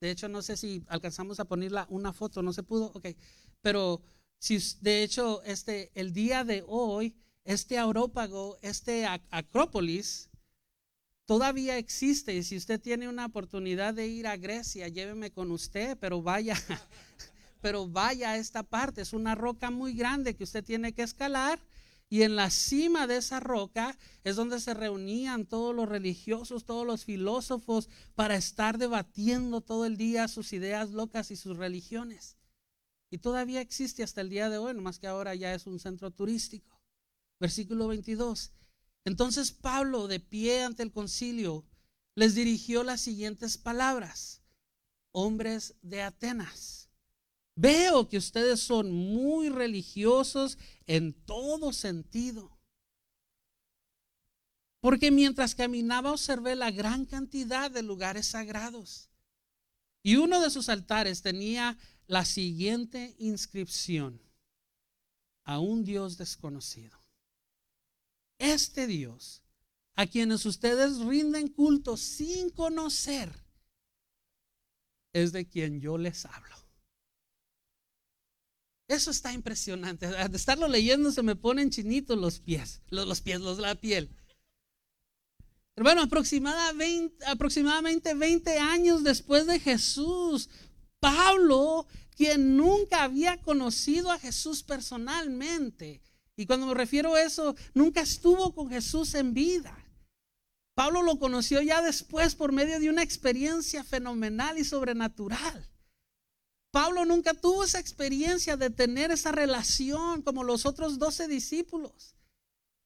De 0.00 0.10
hecho, 0.10 0.28
no 0.28 0.40
sé 0.40 0.56
si 0.56 0.82
alcanzamos 0.88 1.38
a 1.38 1.44
ponerla 1.44 1.86
una 1.90 2.14
foto, 2.14 2.42
no 2.42 2.54
se 2.54 2.62
pudo, 2.62 2.86
ok. 2.94 3.08
Pero 3.60 4.00
si 4.38 4.58
de 4.80 5.02
hecho, 5.02 5.42
este, 5.44 5.92
el 5.94 6.14
día 6.14 6.44
de 6.44 6.64
hoy, 6.66 7.14
este 7.44 7.78
aurópago, 7.78 8.56
este 8.62 9.06
acrópolis, 9.30 10.30
todavía 11.26 11.76
existe. 11.76 12.34
Y 12.34 12.42
si 12.42 12.56
usted 12.56 12.80
tiene 12.80 13.10
una 13.10 13.26
oportunidad 13.26 13.92
de 13.92 14.06
ir 14.06 14.26
a 14.26 14.38
Grecia, 14.38 14.88
lléveme 14.88 15.30
con 15.30 15.50
usted, 15.50 15.98
pero 16.00 16.22
vaya, 16.22 16.56
pero 17.62 17.88
vaya 17.88 18.32
a 18.32 18.36
esta 18.36 18.62
parte. 18.62 19.00
Es 19.00 19.14
una 19.14 19.34
roca 19.34 19.70
muy 19.70 19.94
grande 19.94 20.36
que 20.36 20.44
usted 20.44 20.62
tiene 20.62 20.92
que 20.92 21.02
escalar. 21.02 21.58
Y 22.10 22.24
en 22.24 22.36
la 22.36 22.50
cima 22.50 23.06
de 23.06 23.16
esa 23.16 23.40
roca 23.40 23.96
es 24.22 24.36
donde 24.36 24.60
se 24.60 24.74
reunían 24.74 25.46
todos 25.46 25.74
los 25.74 25.88
religiosos, 25.88 26.66
todos 26.66 26.86
los 26.86 27.06
filósofos 27.06 27.88
para 28.14 28.36
estar 28.36 28.76
debatiendo 28.76 29.62
todo 29.62 29.86
el 29.86 29.96
día 29.96 30.28
sus 30.28 30.52
ideas 30.52 30.90
locas 30.90 31.30
y 31.30 31.36
sus 31.36 31.56
religiones. 31.56 32.36
Y 33.10 33.18
todavía 33.18 33.62
existe 33.62 34.02
hasta 34.02 34.20
el 34.20 34.28
día 34.28 34.50
de 34.50 34.58
hoy, 34.58 34.74
más 34.74 34.98
que 34.98 35.06
ahora 35.06 35.34
ya 35.34 35.54
es 35.54 35.66
un 35.66 35.78
centro 35.78 36.10
turístico. 36.10 36.82
Versículo 37.40 37.88
22. 37.88 38.52
Entonces 39.06 39.52
Pablo, 39.52 40.06
de 40.06 40.20
pie 40.20 40.64
ante 40.64 40.82
el 40.82 40.92
concilio, 40.92 41.64
les 42.14 42.34
dirigió 42.34 42.84
las 42.84 43.00
siguientes 43.00 43.56
palabras. 43.56 44.42
Hombres 45.12 45.76
de 45.80 46.02
Atenas, 46.02 46.90
veo 47.54 48.08
que 48.08 48.18
ustedes 48.18 48.60
son 48.60 48.92
muy 48.92 49.48
religiosos 49.48 50.58
en 50.86 51.12
todo 51.12 51.72
sentido. 51.72 52.58
Porque 54.80 55.10
mientras 55.10 55.54
caminaba 55.54 56.12
observé 56.12 56.56
la 56.56 56.70
gran 56.70 57.04
cantidad 57.04 57.70
de 57.70 57.82
lugares 57.82 58.26
sagrados. 58.26 59.08
Y 60.02 60.16
uno 60.16 60.40
de 60.40 60.50
sus 60.50 60.68
altares 60.68 61.22
tenía 61.22 61.78
la 62.06 62.24
siguiente 62.24 63.14
inscripción. 63.18 64.20
A 65.44 65.58
un 65.58 65.84
Dios 65.84 66.18
desconocido 66.18 67.02
este 68.42 68.88
Dios, 68.88 69.40
a 69.94 70.06
quienes 70.06 70.44
ustedes 70.46 70.98
rinden 70.98 71.46
culto 71.46 71.96
sin 71.96 72.50
conocer, 72.50 73.32
es 75.12 75.32
de 75.32 75.48
quien 75.48 75.80
yo 75.80 75.96
les 75.96 76.24
hablo. 76.24 76.56
Eso 78.88 79.10
está 79.10 79.32
impresionante. 79.32 80.06
De 80.06 80.36
estarlo 80.36 80.68
leyendo 80.68 81.10
se 81.12 81.22
me 81.22 81.36
ponen 81.36 81.70
chinitos 81.70 82.18
los 82.18 82.40
pies, 82.40 82.82
los, 82.90 83.20
pies, 83.20 83.40
los, 83.40 83.58
la 83.58 83.74
piel. 83.74 84.10
Hermano, 85.74 86.02
aproximadamente, 86.02 87.24
aproximadamente 87.24 88.14
20 88.14 88.58
años 88.58 89.02
después 89.02 89.46
de 89.46 89.58
Jesús, 89.58 90.50
Pablo, 91.00 91.86
quien 92.14 92.56
nunca 92.56 93.04
había 93.04 93.40
conocido 93.40 94.10
a 94.10 94.18
Jesús 94.18 94.62
personalmente, 94.62 96.02
y 96.36 96.46
cuando 96.46 96.66
me 96.66 96.74
refiero 96.74 97.14
a 97.14 97.22
eso, 97.22 97.54
nunca 97.74 98.00
estuvo 98.00 98.54
con 98.54 98.68
Jesús 98.68 99.14
en 99.14 99.32
vida. 99.32 99.76
Pablo 100.74 101.02
lo 101.02 101.18
conoció 101.18 101.60
ya 101.60 101.82
después 101.82 102.34
por 102.34 102.52
medio 102.52 102.80
de 102.80 102.88
una 102.88 103.02
experiencia 103.02 103.84
fenomenal 103.84 104.58
y 104.58 104.64
sobrenatural. 104.64 105.71
Pablo 106.72 107.04
nunca 107.04 107.34
tuvo 107.34 107.64
esa 107.64 107.78
experiencia 107.78 108.56
de 108.56 108.70
tener 108.70 109.10
esa 109.10 109.30
relación 109.30 110.22
como 110.22 110.42
los 110.42 110.64
otros 110.64 110.98
doce 110.98 111.28
discípulos. 111.28 112.16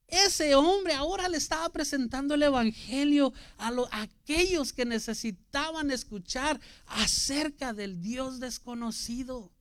Ese 0.09 0.57
hombre 0.57 0.92
ahora 0.92 1.29
le 1.29 1.37
estaba 1.37 1.68
presentando 1.68 2.35
el 2.35 2.42
Evangelio 2.42 3.33
a, 3.59 3.70
aquellos 3.92 4.72
que 4.72 4.85
necesitaban 4.85 5.92
escuchar 5.92 6.61
acerca 6.87 7.72
del 7.72 8.03
Dios 8.03 8.40
desconocido. 8.40 9.53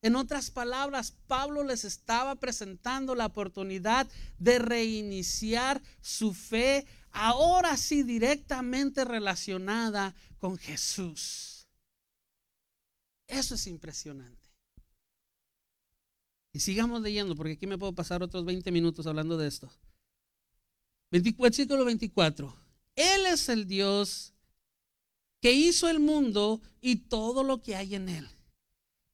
En 0.00 0.14
otras 0.14 0.52
palabras, 0.52 1.14
Pablo 1.26 1.64
les 1.64 1.84
estaba 1.84 2.36
presentando 2.36 3.16
la 3.16 3.26
oportunidad 3.26 4.06
de 4.38 4.60
reiniciar 4.60 5.82
su 6.00 6.34
fe, 6.34 6.86
ahora 7.10 7.76
sí 7.76 8.04
directamente 8.04 9.04
relacionada 9.04 10.14
con 10.38 10.56
Jesús. 10.56 11.53
Eso 13.26 13.54
es 13.54 13.66
impresionante. 13.66 14.48
Y 16.52 16.60
sigamos 16.60 17.02
leyendo, 17.02 17.34
porque 17.34 17.52
aquí 17.52 17.66
me 17.66 17.78
puedo 17.78 17.94
pasar 17.94 18.22
otros 18.22 18.44
20 18.44 18.70
minutos 18.70 19.06
hablando 19.06 19.36
de 19.36 19.48
esto. 19.48 19.72
Versículo 21.10 21.84
24. 21.84 22.54
Él 22.96 23.26
es 23.26 23.48
el 23.48 23.66
Dios 23.66 24.32
que 25.40 25.52
hizo 25.52 25.88
el 25.88 26.00
mundo 26.00 26.62
y 26.80 26.96
todo 26.96 27.42
lo 27.42 27.60
que 27.60 27.76
hay 27.76 27.94
en 27.96 28.08
él 28.08 28.28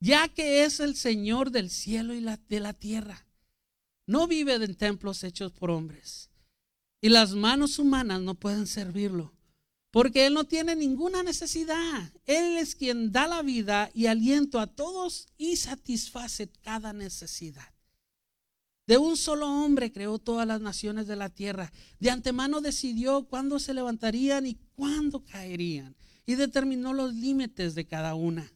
ya 0.00 0.28
que 0.28 0.64
es 0.64 0.80
el 0.80 0.96
Señor 0.96 1.50
del 1.50 1.70
cielo 1.70 2.14
y 2.14 2.24
de 2.48 2.60
la 2.60 2.72
tierra. 2.72 3.26
No 4.06 4.26
vive 4.26 4.54
en 4.54 4.74
templos 4.74 5.22
hechos 5.22 5.52
por 5.52 5.70
hombres. 5.70 6.30
Y 7.02 7.10
las 7.10 7.34
manos 7.34 7.78
humanas 7.78 8.20
no 8.20 8.34
pueden 8.34 8.66
servirlo. 8.66 9.32
Porque 9.90 10.26
Él 10.26 10.34
no 10.34 10.44
tiene 10.44 10.76
ninguna 10.76 11.22
necesidad. 11.22 12.12
Él 12.26 12.56
es 12.56 12.76
quien 12.76 13.10
da 13.10 13.26
la 13.26 13.42
vida 13.42 13.90
y 13.92 14.06
aliento 14.06 14.60
a 14.60 14.68
todos 14.68 15.26
y 15.36 15.56
satisface 15.56 16.48
cada 16.62 16.92
necesidad. 16.92 17.74
De 18.86 18.98
un 18.98 19.16
solo 19.16 19.46
hombre 19.46 19.92
creó 19.92 20.18
todas 20.18 20.46
las 20.46 20.60
naciones 20.60 21.06
de 21.06 21.16
la 21.16 21.28
tierra. 21.28 21.72
De 21.98 22.10
antemano 22.10 22.60
decidió 22.60 23.24
cuándo 23.24 23.58
se 23.58 23.74
levantarían 23.74 24.46
y 24.46 24.58
cuándo 24.74 25.24
caerían. 25.24 25.96
Y 26.26 26.36
determinó 26.36 26.92
los 26.92 27.14
límites 27.14 27.74
de 27.74 27.86
cada 27.86 28.14
una. 28.14 28.52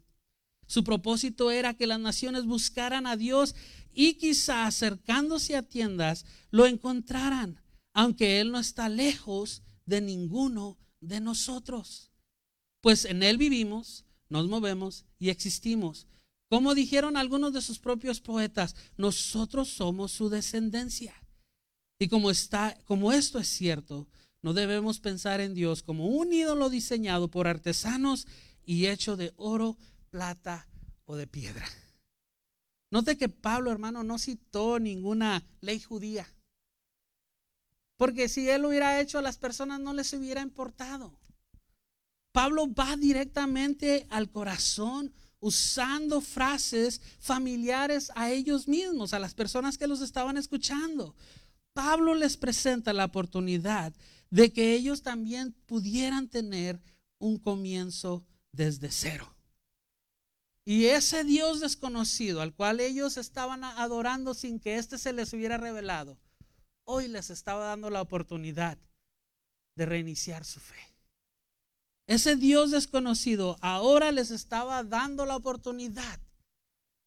Su 0.66 0.82
propósito 0.82 1.50
era 1.50 1.74
que 1.74 1.86
las 1.86 2.00
naciones 2.00 2.46
buscaran 2.46 3.06
a 3.06 3.16
Dios 3.16 3.54
y 3.92 4.14
quizá 4.14 4.66
acercándose 4.66 5.56
a 5.56 5.62
tiendas 5.62 6.24
lo 6.50 6.66
encontraran, 6.66 7.60
aunque 7.92 8.40
Él 8.40 8.50
no 8.50 8.58
está 8.58 8.88
lejos 8.88 9.62
de 9.86 10.00
ninguno 10.00 10.78
de 11.08 11.20
nosotros. 11.20 12.10
Pues 12.80 13.04
en 13.04 13.22
Él 13.22 13.38
vivimos, 13.38 14.04
nos 14.28 14.48
movemos 14.48 15.04
y 15.18 15.30
existimos. 15.30 16.06
Como 16.48 16.74
dijeron 16.74 17.16
algunos 17.16 17.52
de 17.52 17.62
sus 17.62 17.78
propios 17.78 18.20
poetas, 18.20 18.76
nosotros 18.96 19.68
somos 19.68 20.12
su 20.12 20.28
descendencia. 20.28 21.14
Y 21.98 22.08
como 22.08 22.30
está, 22.30 22.78
como 22.84 23.12
esto 23.12 23.38
es 23.38 23.48
cierto, 23.48 24.08
no 24.42 24.52
debemos 24.52 25.00
pensar 25.00 25.40
en 25.40 25.54
Dios 25.54 25.82
como 25.82 26.06
un 26.08 26.32
ídolo 26.32 26.68
diseñado 26.68 27.28
por 27.28 27.46
artesanos 27.46 28.26
y 28.64 28.86
hecho 28.86 29.16
de 29.16 29.32
oro, 29.36 29.78
plata 30.10 30.68
o 31.06 31.16
de 31.16 31.26
piedra. 31.26 31.66
Note 32.90 33.16
que 33.16 33.28
Pablo, 33.28 33.72
hermano, 33.72 34.04
no 34.04 34.18
citó 34.18 34.78
ninguna 34.78 35.44
ley 35.60 35.80
judía. 35.80 36.28
Porque 37.96 38.28
si 38.28 38.48
él 38.48 38.62
lo 38.62 38.68
hubiera 38.68 39.00
hecho, 39.00 39.18
a 39.18 39.22
las 39.22 39.38
personas 39.38 39.80
no 39.80 39.92
les 39.92 40.12
hubiera 40.12 40.40
importado. 40.40 41.18
Pablo 42.32 42.72
va 42.72 42.96
directamente 42.96 44.06
al 44.10 44.30
corazón 44.30 45.12
usando 45.38 46.20
frases 46.20 47.00
familiares 47.20 48.10
a 48.14 48.30
ellos 48.30 48.66
mismos, 48.66 49.12
a 49.12 49.18
las 49.18 49.34
personas 49.34 49.78
que 49.78 49.86
los 49.86 50.00
estaban 50.00 50.36
escuchando. 50.36 51.14
Pablo 51.74 52.14
les 52.14 52.36
presenta 52.36 52.92
la 52.92 53.04
oportunidad 53.04 53.92
de 54.30 54.52
que 54.52 54.74
ellos 54.74 55.02
también 55.02 55.52
pudieran 55.66 56.28
tener 56.28 56.80
un 57.18 57.38
comienzo 57.38 58.24
desde 58.52 58.90
cero. 58.90 59.34
Y 60.64 60.86
ese 60.86 61.24
Dios 61.24 61.60
desconocido 61.60 62.40
al 62.40 62.54
cual 62.54 62.80
ellos 62.80 63.16
estaban 63.16 63.64
adorando 63.64 64.32
sin 64.32 64.58
que 64.58 64.76
éste 64.76 64.98
se 64.98 65.12
les 65.12 65.32
hubiera 65.34 65.58
revelado, 65.58 66.18
hoy 66.84 67.08
les 67.08 67.30
estaba 67.30 67.66
dando 67.66 67.90
la 67.90 68.00
oportunidad 68.00 68.78
de 69.76 69.86
reiniciar 69.86 70.44
su 70.44 70.60
fe. 70.60 70.78
Ese 72.06 72.36
Dios 72.36 72.70
desconocido 72.70 73.56
ahora 73.60 74.12
les 74.12 74.30
estaba 74.30 74.82
dando 74.84 75.26
la 75.26 75.36
oportunidad, 75.36 76.20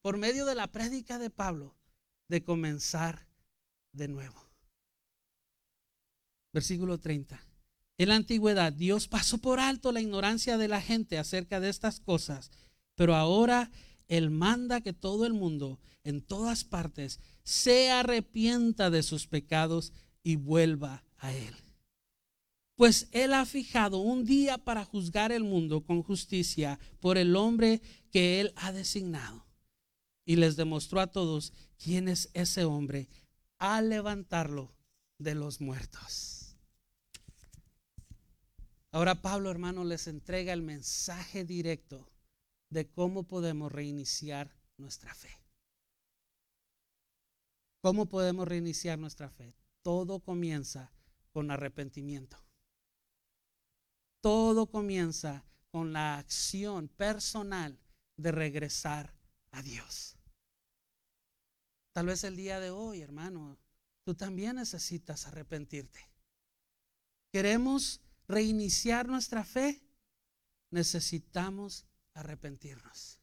por 0.01 0.17
medio 0.17 0.45
de 0.45 0.55
la 0.55 0.67
prédica 0.67 1.19
de 1.19 1.29
Pablo, 1.29 1.75
de 2.27 2.43
comenzar 2.43 3.27
de 3.91 4.07
nuevo. 4.07 4.41
Versículo 6.53 6.99
30. 6.99 7.39
En 7.99 8.09
la 8.09 8.15
antigüedad 8.15 8.73
Dios 8.73 9.07
pasó 9.07 9.37
por 9.37 9.59
alto 9.59 9.91
la 9.91 10.01
ignorancia 10.01 10.57
de 10.57 10.67
la 10.67 10.81
gente 10.81 11.17
acerca 11.17 11.59
de 11.59 11.69
estas 11.69 11.99
cosas 11.99 12.51
pero 12.97 13.15
ahora 13.15 13.69
Él 14.07 14.29
manda 14.29 14.81
que 14.81 14.93
todo 14.93 15.25
el 15.25 15.33
mundo, 15.33 15.79
en 16.03 16.21
todas 16.21 16.63
partes, 16.63 17.19
se 17.43 17.91
arrepienta 17.91 18.89
de 18.89 19.03
sus 19.03 19.27
pecados 19.27 19.93
y 20.23 20.35
vuelva 20.35 21.03
a 21.17 21.33
Él. 21.33 21.55
Pues 22.75 23.09
Él 23.11 23.33
ha 23.33 23.45
fijado 23.45 23.97
un 23.97 24.23
día 24.23 24.57
para 24.57 24.85
juzgar 24.85 25.31
el 25.31 25.43
mundo 25.43 25.83
con 25.83 26.03
justicia 26.03 26.79
por 26.99 27.17
el 27.17 27.35
hombre 27.35 27.81
que 28.11 28.39
Él 28.39 28.53
ha 28.55 28.71
designado. 28.71 29.45
Y 30.25 30.35
les 30.35 30.55
demostró 30.55 30.99
a 30.99 31.07
todos 31.07 31.53
quién 31.77 32.07
es 32.07 32.29
ese 32.33 32.65
hombre 32.65 33.09
al 33.57 33.89
levantarlo 33.89 34.73
de 35.17 35.35
los 35.35 35.59
muertos. 35.61 36.55
Ahora 38.91 39.21
Pablo, 39.21 39.51
hermano, 39.51 39.83
les 39.83 40.07
entrega 40.07 40.53
el 40.53 40.61
mensaje 40.61 41.43
directo 41.43 42.09
de 42.69 42.89
cómo 42.89 43.23
podemos 43.23 43.71
reiniciar 43.71 44.55
nuestra 44.77 45.13
fe. 45.13 45.29
¿Cómo 47.81 48.07
podemos 48.07 48.47
reiniciar 48.47 48.99
nuestra 48.99 49.29
fe? 49.29 49.55
Todo 49.81 50.19
comienza 50.19 50.91
con 51.31 51.51
arrepentimiento. 51.51 52.37
Todo 54.21 54.67
comienza 54.67 55.45
con 55.71 55.93
la 55.93 56.17
acción 56.17 56.87
personal 56.89 57.79
de 58.17 58.31
regresar 58.31 59.13
a 59.51 59.61
Dios. 59.61 60.17
Tal 61.93 62.07
vez 62.07 62.23
el 62.23 62.35
día 62.35 62.59
de 62.59 62.71
hoy, 62.71 63.01
hermano, 63.01 63.57
tú 64.03 64.13
también 64.13 64.57
necesitas 64.57 65.25
arrepentirte. 65.27 65.99
¿Queremos 67.31 68.01
reiniciar 68.27 69.07
nuestra 69.07 69.43
fe? 69.43 69.81
Necesitamos 70.71 71.86
arrepentirnos. 72.19 73.19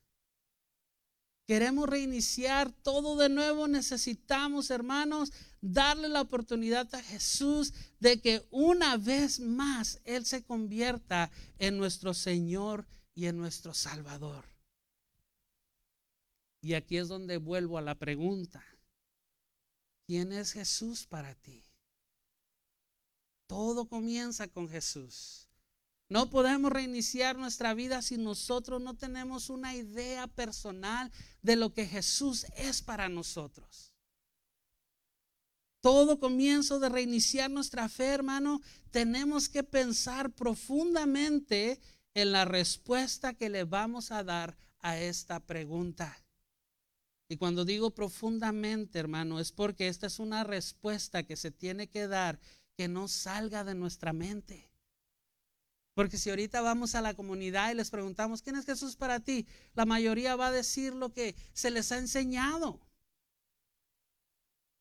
Queremos 1.46 1.88
reiniciar 1.88 2.72
todo 2.72 3.16
de 3.16 3.28
nuevo. 3.28 3.68
Necesitamos, 3.68 4.70
hermanos, 4.70 5.32
darle 5.60 6.08
la 6.08 6.22
oportunidad 6.22 6.92
a 6.94 7.02
Jesús 7.02 7.74
de 8.00 8.20
que 8.20 8.46
una 8.50 8.96
vez 8.96 9.40
más 9.40 10.00
Él 10.04 10.24
se 10.24 10.42
convierta 10.42 11.30
en 11.58 11.76
nuestro 11.76 12.14
Señor 12.14 12.86
y 13.14 13.26
en 13.26 13.36
nuestro 13.36 13.74
Salvador. 13.74 14.46
Y 16.62 16.72
aquí 16.72 16.96
es 16.96 17.08
donde 17.08 17.36
vuelvo 17.36 17.76
a 17.76 17.82
la 17.82 17.94
pregunta. 17.94 18.64
¿Quién 20.06 20.32
es 20.32 20.52
Jesús 20.52 21.06
para 21.06 21.34
ti? 21.34 21.62
Todo 23.46 23.86
comienza 23.86 24.48
con 24.48 24.68
Jesús. 24.70 25.50
No 26.08 26.28
podemos 26.28 26.70
reiniciar 26.70 27.36
nuestra 27.36 27.72
vida 27.74 28.02
si 28.02 28.18
nosotros 28.18 28.80
no 28.80 28.94
tenemos 28.94 29.48
una 29.48 29.74
idea 29.74 30.26
personal 30.26 31.10
de 31.42 31.56
lo 31.56 31.72
que 31.72 31.86
Jesús 31.86 32.46
es 32.56 32.82
para 32.82 33.08
nosotros. 33.08 33.92
Todo 35.80 36.18
comienzo 36.18 36.78
de 36.78 36.88
reiniciar 36.88 37.50
nuestra 37.50 37.88
fe, 37.88 38.06
hermano, 38.06 38.60
tenemos 38.90 39.48
que 39.48 39.62
pensar 39.62 40.30
profundamente 40.30 41.80
en 42.14 42.32
la 42.32 42.44
respuesta 42.44 43.34
que 43.34 43.50
le 43.50 43.64
vamos 43.64 44.10
a 44.10 44.24
dar 44.24 44.56
a 44.78 44.98
esta 44.98 45.40
pregunta. 45.40 46.16
Y 47.28 47.36
cuando 47.36 47.64
digo 47.64 47.90
profundamente, 47.90 48.98
hermano, 48.98 49.40
es 49.40 49.52
porque 49.52 49.88
esta 49.88 50.06
es 50.06 50.18
una 50.18 50.44
respuesta 50.44 51.22
que 51.22 51.36
se 51.36 51.50
tiene 51.50 51.88
que 51.88 52.06
dar 52.06 52.38
que 52.76 52.88
no 52.88 53.08
salga 53.08 53.64
de 53.64 53.74
nuestra 53.74 54.12
mente. 54.12 54.73
Porque 55.94 56.18
si 56.18 56.30
ahorita 56.30 56.60
vamos 56.60 56.94
a 56.94 57.00
la 57.00 57.14
comunidad 57.14 57.70
y 57.70 57.74
les 57.74 57.90
preguntamos, 57.90 58.42
¿quién 58.42 58.56
es 58.56 58.66
Jesús 58.66 58.96
para 58.96 59.20
ti? 59.20 59.46
La 59.74 59.86
mayoría 59.86 60.34
va 60.34 60.48
a 60.48 60.52
decir 60.52 60.92
lo 60.92 61.12
que 61.12 61.36
se 61.52 61.70
les 61.70 61.92
ha 61.92 61.98
enseñado. 61.98 62.80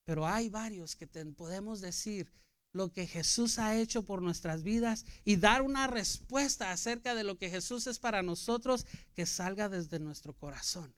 Pero 0.06 0.28
hay 0.28 0.50
varios 0.50 0.96
que 0.96 1.08
podemos 1.08 1.82
decir 1.82 2.32
lo 2.74 2.92
que 2.92 3.06
Jesús 3.06 3.60
ha 3.60 3.78
hecho 3.78 4.04
por 4.04 4.24
nuestras 4.24 4.64
vidas 4.64 5.06
y 5.24 5.36
dar 5.36 5.62
una 5.62 5.86
respuesta 5.86 6.72
acerca 6.72 7.14
de 7.14 7.24
lo 7.24 7.38
que 7.38 7.52
Jesús 7.52 7.86
es 7.86 8.00
para 8.00 8.24
nosotros 8.24 8.88
que 9.14 9.28
salga 9.28 9.70
desde 9.70 10.00
nuestro 10.00 10.34
corazón, 10.34 10.94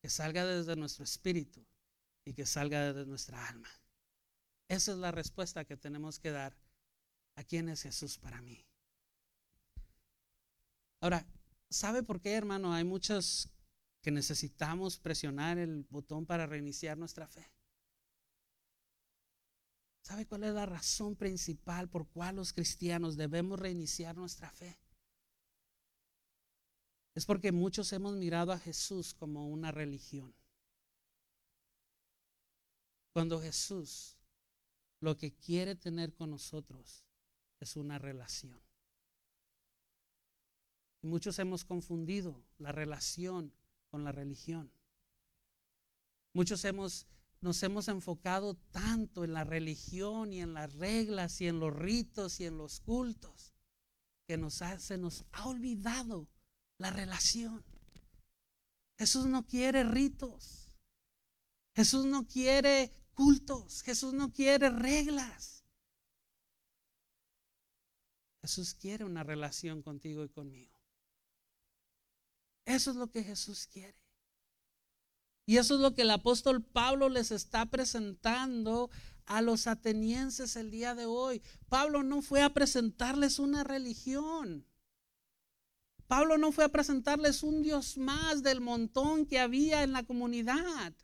que 0.00 0.08
salga 0.08 0.46
desde 0.46 0.76
nuestro 0.76 1.04
espíritu 1.04 1.64
y 2.24 2.32
que 2.32 2.46
salga 2.46 2.92
desde 2.92 3.06
nuestra 3.06 3.46
alma. 3.46 3.68
Esa 4.68 4.92
es 4.92 4.98
la 4.98 5.10
respuesta 5.12 5.66
que 5.66 5.76
tenemos 5.76 6.18
que 6.18 6.30
dar 6.30 6.56
a 7.36 7.44
quién 7.44 7.68
es 7.68 7.82
Jesús 7.82 8.16
para 8.16 8.40
mí. 8.40 8.64
Ahora, 11.00 11.26
¿sabe 11.68 12.02
por 12.02 12.20
qué, 12.20 12.34
hermano? 12.34 12.72
Hay 12.72 12.84
muchos 12.84 13.50
que 14.02 14.10
necesitamos 14.10 14.98
presionar 14.98 15.58
el 15.58 15.84
botón 15.90 16.26
para 16.26 16.46
reiniciar 16.46 16.98
nuestra 16.98 17.26
fe. 17.26 17.50
¿Sabe 20.02 20.26
cuál 20.26 20.44
es 20.44 20.54
la 20.54 20.66
razón 20.66 21.16
principal 21.16 21.88
por 21.88 22.08
cual 22.08 22.36
los 22.36 22.52
cristianos 22.52 23.16
debemos 23.16 23.60
reiniciar 23.60 24.16
nuestra 24.16 24.50
fe? 24.50 24.78
Es 27.14 27.26
porque 27.26 27.52
muchos 27.52 27.92
hemos 27.92 28.16
mirado 28.16 28.52
a 28.52 28.58
Jesús 28.58 29.14
como 29.14 29.48
una 29.48 29.70
religión. 29.70 30.34
Cuando 33.12 33.40
Jesús 33.40 34.16
lo 35.00 35.16
que 35.16 35.32
quiere 35.32 35.74
tener 35.74 36.14
con 36.14 36.30
nosotros 36.30 37.04
es 37.58 37.76
una 37.76 37.98
relación. 37.98 38.60
Muchos 41.02 41.38
hemos 41.38 41.64
confundido 41.64 42.42
la 42.58 42.72
relación 42.72 43.52
con 43.88 44.04
la 44.04 44.12
religión. 44.12 44.70
Muchos 46.32 46.64
hemos, 46.64 47.06
nos 47.40 47.62
hemos 47.62 47.88
enfocado 47.88 48.54
tanto 48.70 49.24
en 49.24 49.32
la 49.32 49.44
religión 49.44 50.32
y 50.32 50.40
en 50.40 50.54
las 50.54 50.74
reglas 50.74 51.40
y 51.40 51.48
en 51.48 51.58
los 51.58 51.74
ritos 51.74 52.40
y 52.40 52.44
en 52.44 52.58
los 52.58 52.80
cultos 52.80 53.54
que 54.26 54.38
se 54.78 54.96
nos 54.96 55.24
ha 55.32 55.48
olvidado 55.48 56.28
la 56.78 56.90
relación. 56.90 57.64
Jesús 58.96 59.26
no 59.26 59.44
quiere 59.44 59.82
ritos. 59.82 60.68
Jesús 61.74 62.04
no 62.04 62.28
quiere 62.28 62.92
cultos. 63.14 63.82
Jesús 63.82 64.12
no 64.12 64.32
quiere 64.32 64.70
reglas. 64.70 65.64
Jesús 68.42 68.74
quiere 68.74 69.04
una 69.04 69.24
relación 69.24 69.82
contigo 69.82 70.22
y 70.22 70.28
conmigo. 70.28 70.79
Eso 72.70 72.92
es 72.92 72.96
lo 72.96 73.10
que 73.10 73.24
Jesús 73.24 73.66
quiere. 73.66 73.98
Y 75.44 75.56
eso 75.56 75.74
es 75.74 75.80
lo 75.80 75.92
que 75.92 76.02
el 76.02 76.10
apóstol 76.12 76.62
Pablo 76.62 77.08
les 77.08 77.32
está 77.32 77.66
presentando 77.66 78.90
a 79.26 79.42
los 79.42 79.66
atenienses 79.66 80.54
el 80.54 80.70
día 80.70 80.94
de 80.94 81.06
hoy. 81.06 81.42
Pablo 81.68 82.04
no 82.04 82.22
fue 82.22 82.42
a 82.42 82.54
presentarles 82.54 83.40
una 83.40 83.64
religión. 83.64 84.64
Pablo 86.06 86.38
no 86.38 86.52
fue 86.52 86.64
a 86.64 86.68
presentarles 86.68 87.42
un 87.42 87.62
Dios 87.62 87.98
más 87.98 88.44
del 88.44 88.60
montón 88.60 89.26
que 89.26 89.40
había 89.40 89.82
en 89.82 89.92
la 89.92 90.04
comunidad. 90.04 90.94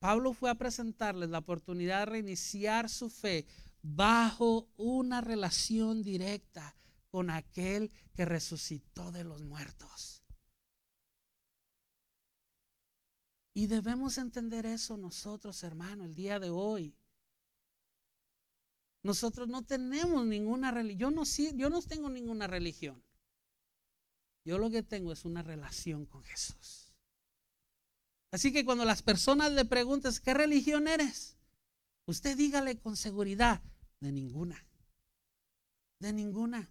Pablo 0.00 0.32
fue 0.32 0.50
a 0.50 0.56
presentarles 0.56 1.30
la 1.30 1.38
oportunidad 1.38 2.00
de 2.00 2.06
reiniciar 2.06 2.88
su 2.88 3.10
fe 3.10 3.46
bajo 3.82 4.68
una 4.76 5.20
relación 5.20 6.02
directa 6.02 6.74
con 7.10 7.30
aquel 7.30 7.90
que 8.14 8.24
resucitó 8.24 9.12
de 9.12 9.24
los 9.24 9.42
muertos. 9.42 10.22
Y 13.54 13.66
debemos 13.66 14.18
entender 14.18 14.66
eso 14.66 14.96
nosotros, 14.96 15.62
hermano, 15.64 16.04
el 16.04 16.14
día 16.14 16.38
de 16.38 16.50
hoy. 16.50 16.94
Nosotros 19.02 19.48
no 19.48 19.64
tenemos 19.64 20.24
ninguna 20.26 20.70
religión. 20.70 20.98
Yo 20.98 21.10
no, 21.10 21.24
yo 21.56 21.70
no 21.70 21.82
tengo 21.82 22.08
ninguna 22.08 22.46
religión. 22.46 23.02
Yo 24.44 24.58
lo 24.58 24.70
que 24.70 24.82
tengo 24.82 25.12
es 25.12 25.24
una 25.24 25.42
relación 25.42 26.06
con 26.06 26.22
Jesús. 26.24 26.92
Así 28.30 28.52
que 28.52 28.64
cuando 28.64 28.84
las 28.84 29.02
personas 29.02 29.52
le 29.52 29.64
pregunten, 29.64 30.12
¿qué 30.22 30.34
religión 30.34 30.86
eres? 30.86 31.36
Usted 32.06 32.36
dígale 32.36 32.78
con 32.78 32.96
seguridad, 32.96 33.60
de 34.00 34.12
ninguna. 34.12 34.64
De 35.98 36.12
ninguna. 36.12 36.70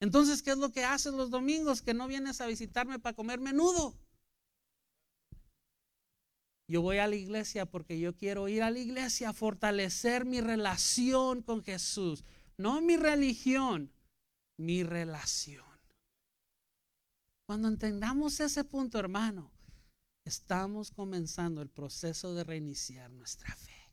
Entonces, 0.00 0.42
¿qué 0.42 0.50
es 0.50 0.58
lo 0.58 0.70
que 0.70 0.84
haces 0.84 1.14
los 1.14 1.30
domingos 1.30 1.82
que 1.82 1.94
no 1.94 2.06
vienes 2.06 2.40
a 2.40 2.46
visitarme 2.46 2.98
para 2.98 3.14
comer 3.14 3.40
menudo? 3.40 3.96
Yo 6.66 6.80
voy 6.80 6.98
a 6.98 7.06
la 7.06 7.16
iglesia 7.16 7.66
porque 7.66 7.98
yo 7.98 8.16
quiero 8.16 8.48
ir 8.48 8.62
a 8.62 8.70
la 8.70 8.78
iglesia 8.78 9.30
a 9.30 9.34
fortalecer 9.34 10.24
mi 10.24 10.40
relación 10.40 11.42
con 11.42 11.62
Jesús. 11.62 12.24
No 12.56 12.80
mi 12.80 12.96
religión, 12.96 13.92
mi 14.56 14.82
relación. 14.82 15.64
Cuando 17.46 17.68
entendamos 17.68 18.40
ese 18.40 18.64
punto, 18.64 18.98
hermano, 18.98 19.52
estamos 20.24 20.90
comenzando 20.90 21.60
el 21.60 21.68
proceso 21.68 22.34
de 22.34 22.44
reiniciar 22.44 23.10
nuestra 23.10 23.54
fe. 23.54 23.90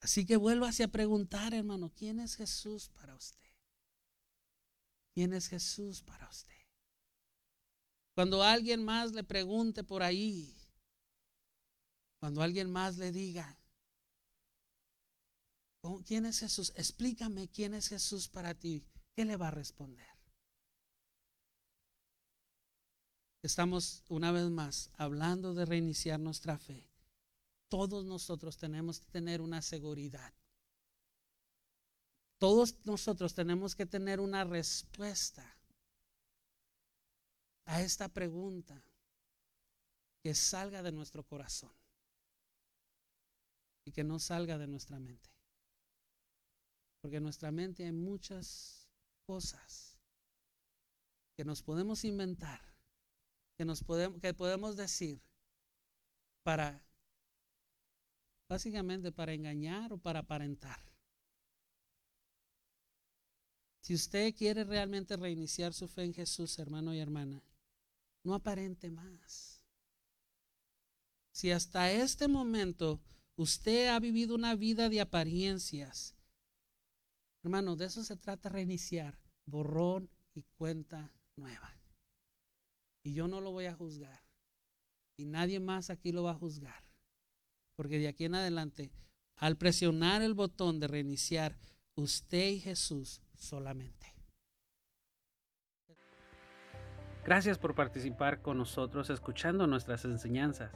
Así 0.00 0.26
que 0.26 0.36
vuelva 0.36 0.68
a 0.68 0.88
preguntar, 0.88 1.54
hermano, 1.54 1.90
¿quién 1.94 2.20
es 2.20 2.36
Jesús 2.36 2.90
para 2.90 3.14
usted? 3.14 3.41
¿Quién 5.14 5.32
es 5.34 5.48
Jesús 5.48 6.02
para 6.02 6.28
usted? 6.28 6.52
Cuando 8.14 8.42
alguien 8.42 8.84
más 8.84 9.12
le 9.12 9.24
pregunte 9.24 9.84
por 9.84 10.02
ahí, 10.02 10.54
cuando 12.20 12.42
alguien 12.42 12.70
más 12.70 12.98
le 12.98 13.10
diga, 13.10 13.58
¿quién 16.06 16.26
es 16.26 16.38
Jesús? 16.38 16.72
Explícame 16.76 17.48
quién 17.48 17.74
es 17.74 17.88
Jesús 17.88 18.28
para 18.28 18.54
ti. 18.54 18.86
¿Qué 19.14 19.24
le 19.24 19.36
va 19.36 19.48
a 19.48 19.50
responder? 19.50 20.06
Estamos 23.42 24.04
una 24.08 24.30
vez 24.30 24.48
más 24.50 24.90
hablando 24.94 25.52
de 25.52 25.66
reiniciar 25.66 26.20
nuestra 26.20 26.58
fe. 26.58 26.88
Todos 27.68 28.04
nosotros 28.04 28.56
tenemos 28.56 29.00
que 29.00 29.06
tener 29.06 29.40
una 29.40 29.62
seguridad. 29.62 30.32
Todos 32.42 32.74
nosotros 32.84 33.34
tenemos 33.34 33.76
que 33.76 33.86
tener 33.86 34.18
una 34.18 34.42
respuesta 34.42 35.48
a 37.66 37.80
esta 37.80 38.08
pregunta 38.08 38.82
que 40.24 40.34
salga 40.34 40.82
de 40.82 40.90
nuestro 40.90 41.22
corazón 41.22 41.70
y 43.84 43.92
que 43.92 44.02
no 44.02 44.18
salga 44.18 44.58
de 44.58 44.66
nuestra 44.66 44.98
mente. 44.98 45.30
Porque 47.00 47.18
en 47.18 47.22
nuestra 47.22 47.52
mente 47.52 47.84
hay 47.84 47.92
muchas 47.92 48.88
cosas 49.24 49.96
que 51.36 51.44
nos 51.44 51.62
podemos 51.62 52.02
inventar, 52.02 52.60
que, 53.56 53.64
nos 53.64 53.84
podemos, 53.84 54.20
que 54.20 54.34
podemos 54.34 54.74
decir 54.74 55.22
para, 56.42 56.84
básicamente 58.48 59.12
para 59.12 59.32
engañar 59.32 59.92
o 59.92 59.98
para 59.98 60.18
aparentar. 60.18 60.91
Si 63.82 63.94
usted 63.94 64.34
quiere 64.34 64.64
realmente 64.64 65.16
reiniciar 65.16 65.74
su 65.74 65.86
fe 65.86 66.04
en 66.04 66.14
Jesús, 66.14 66.58
hermano 66.58 66.94
y 66.94 67.00
hermana, 67.00 67.44
no 68.24 68.34
aparente 68.34 68.90
más. 68.90 69.62
Si 71.32 71.50
hasta 71.50 71.92
este 71.92 72.26
momento 72.26 73.02
Usted 73.36 73.88
ha 73.88 73.98
vivido 73.98 74.34
una 74.34 74.54
vida 74.54 74.88
de 74.88 75.00
apariencias. 75.00 76.14
Hermano, 77.42 77.76
de 77.76 77.86
eso 77.86 78.04
se 78.04 78.16
trata 78.16 78.48
reiniciar. 78.48 79.18
Borrón 79.46 80.10
y 80.34 80.42
cuenta 80.42 81.12
nueva. 81.36 81.74
Y 83.02 83.14
yo 83.14 83.26
no 83.26 83.40
lo 83.40 83.50
voy 83.50 83.66
a 83.66 83.74
juzgar. 83.74 84.22
Y 85.16 85.24
nadie 85.24 85.60
más 85.60 85.90
aquí 85.90 86.12
lo 86.12 86.22
va 86.22 86.32
a 86.32 86.38
juzgar. 86.38 86.84
Porque 87.74 87.98
de 87.98 88.08
aquí 88.08 88.26
en 88.26 88.34
adelante, 88.34 88.92
al 89.36 89.56
presionar 89.56 90.22
el 90.22 90.34
botón 90.34 90.78
de 90.78 90.88
reiniciar, 90.88 91.58
usted 91.94 92.50
y 92.50 92.60
Jesús 92.60 93.21
solamente. 93.42 94.14
Gracias 97.24 97.58
por 97.58 97.74
participar 97.74 98.42
con 98.42 98.58
nosotros 98.58 99.10
escuchando 99.10 99.66
nuestras 99.66 100.04
enseñanzas. 100.04 100.70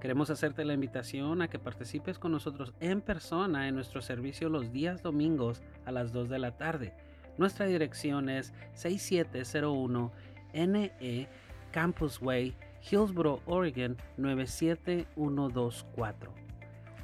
Queremos 0.00 0.30
hacerte 0.30 0.64
la 0.64 0.74
invitación 0.74 1.42
a 1.42 1.48
que 1.48 1.58
participes 1.58 2.20
con 2.20 2.30
nosotros 2.30 2.72
en 2.78 3.00
persona 3.00 3.66
en 3.66 3.74
nuestro 3.74 4.00
servicio 4.00 4.48
los 4.48 4.70
días 4.70 5.02
domingos 5.02 5.60
a 5.86 5.90
las 5.90 6.12
2 6.12 6.28
de 6.28 6.38
la 6.38 6.56
tarde. 6.56 6.94
Nuestra 7.36 7.66
dirección 7.66 8.28
es 8.28 8.54
6701 8.74 10.12
NE 10.54 11.28
Campus 11.72 12.22
Way, 12.22 12.54
Hillsboro, 12.90 13.42
Oregon 13.46 13.96
97124. 14.16 16.47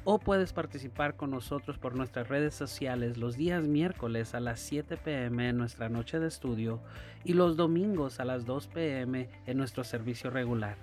O 0.07 0.19
puedes 0.19 0.53
participar 0.53 1.15
con 1.15 1.31
nosotros 1.31 1.79
por 1.79 1.95
nuestras 1.95 2.27
redes 2.27 2.53
sociales 2.53 3.17
los 3.17 3.37
días 3.37 3.63
miércoles 3.63 4.35
a 4.35 4.39
las 4.39 4.59
7 4.59 4.97
pm 4.97 5.49
en 5.49 5.57
nuestra 5.57 5.89
noche 5.89 6.19
de 6.19 6.27
estudio 6.27 6.79
y 7.23 7.33
los 7.33 7.57
domingos 7.57 8.19
a 8.19 8.25
las 8.25 8.45
2 8.45 8.67
pm 8.67 9.27
en 9.47 9.57
nuestro 9.57 9.83
servicio 9.83 10.29
regular. 10.29 10.77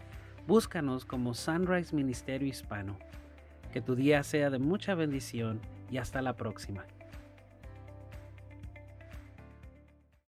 Búscanos 0.48 1.04
como 1.04 1.34
Sunrise 1.34 1.94
Ministerio 1.94 2.48
Hispano. 2.48 2.98
Que 3.72 3.80
tu 3.80 3.94
día 3.94 4.24
sea 4.24 4.50
de 4.50 4.58
mucha 4.58 4.96
bendición 4.96 5.60
y 5.88 5.98
hasta 5.98 6.20
la 6.20 6.34
próxima. 6.34 6.84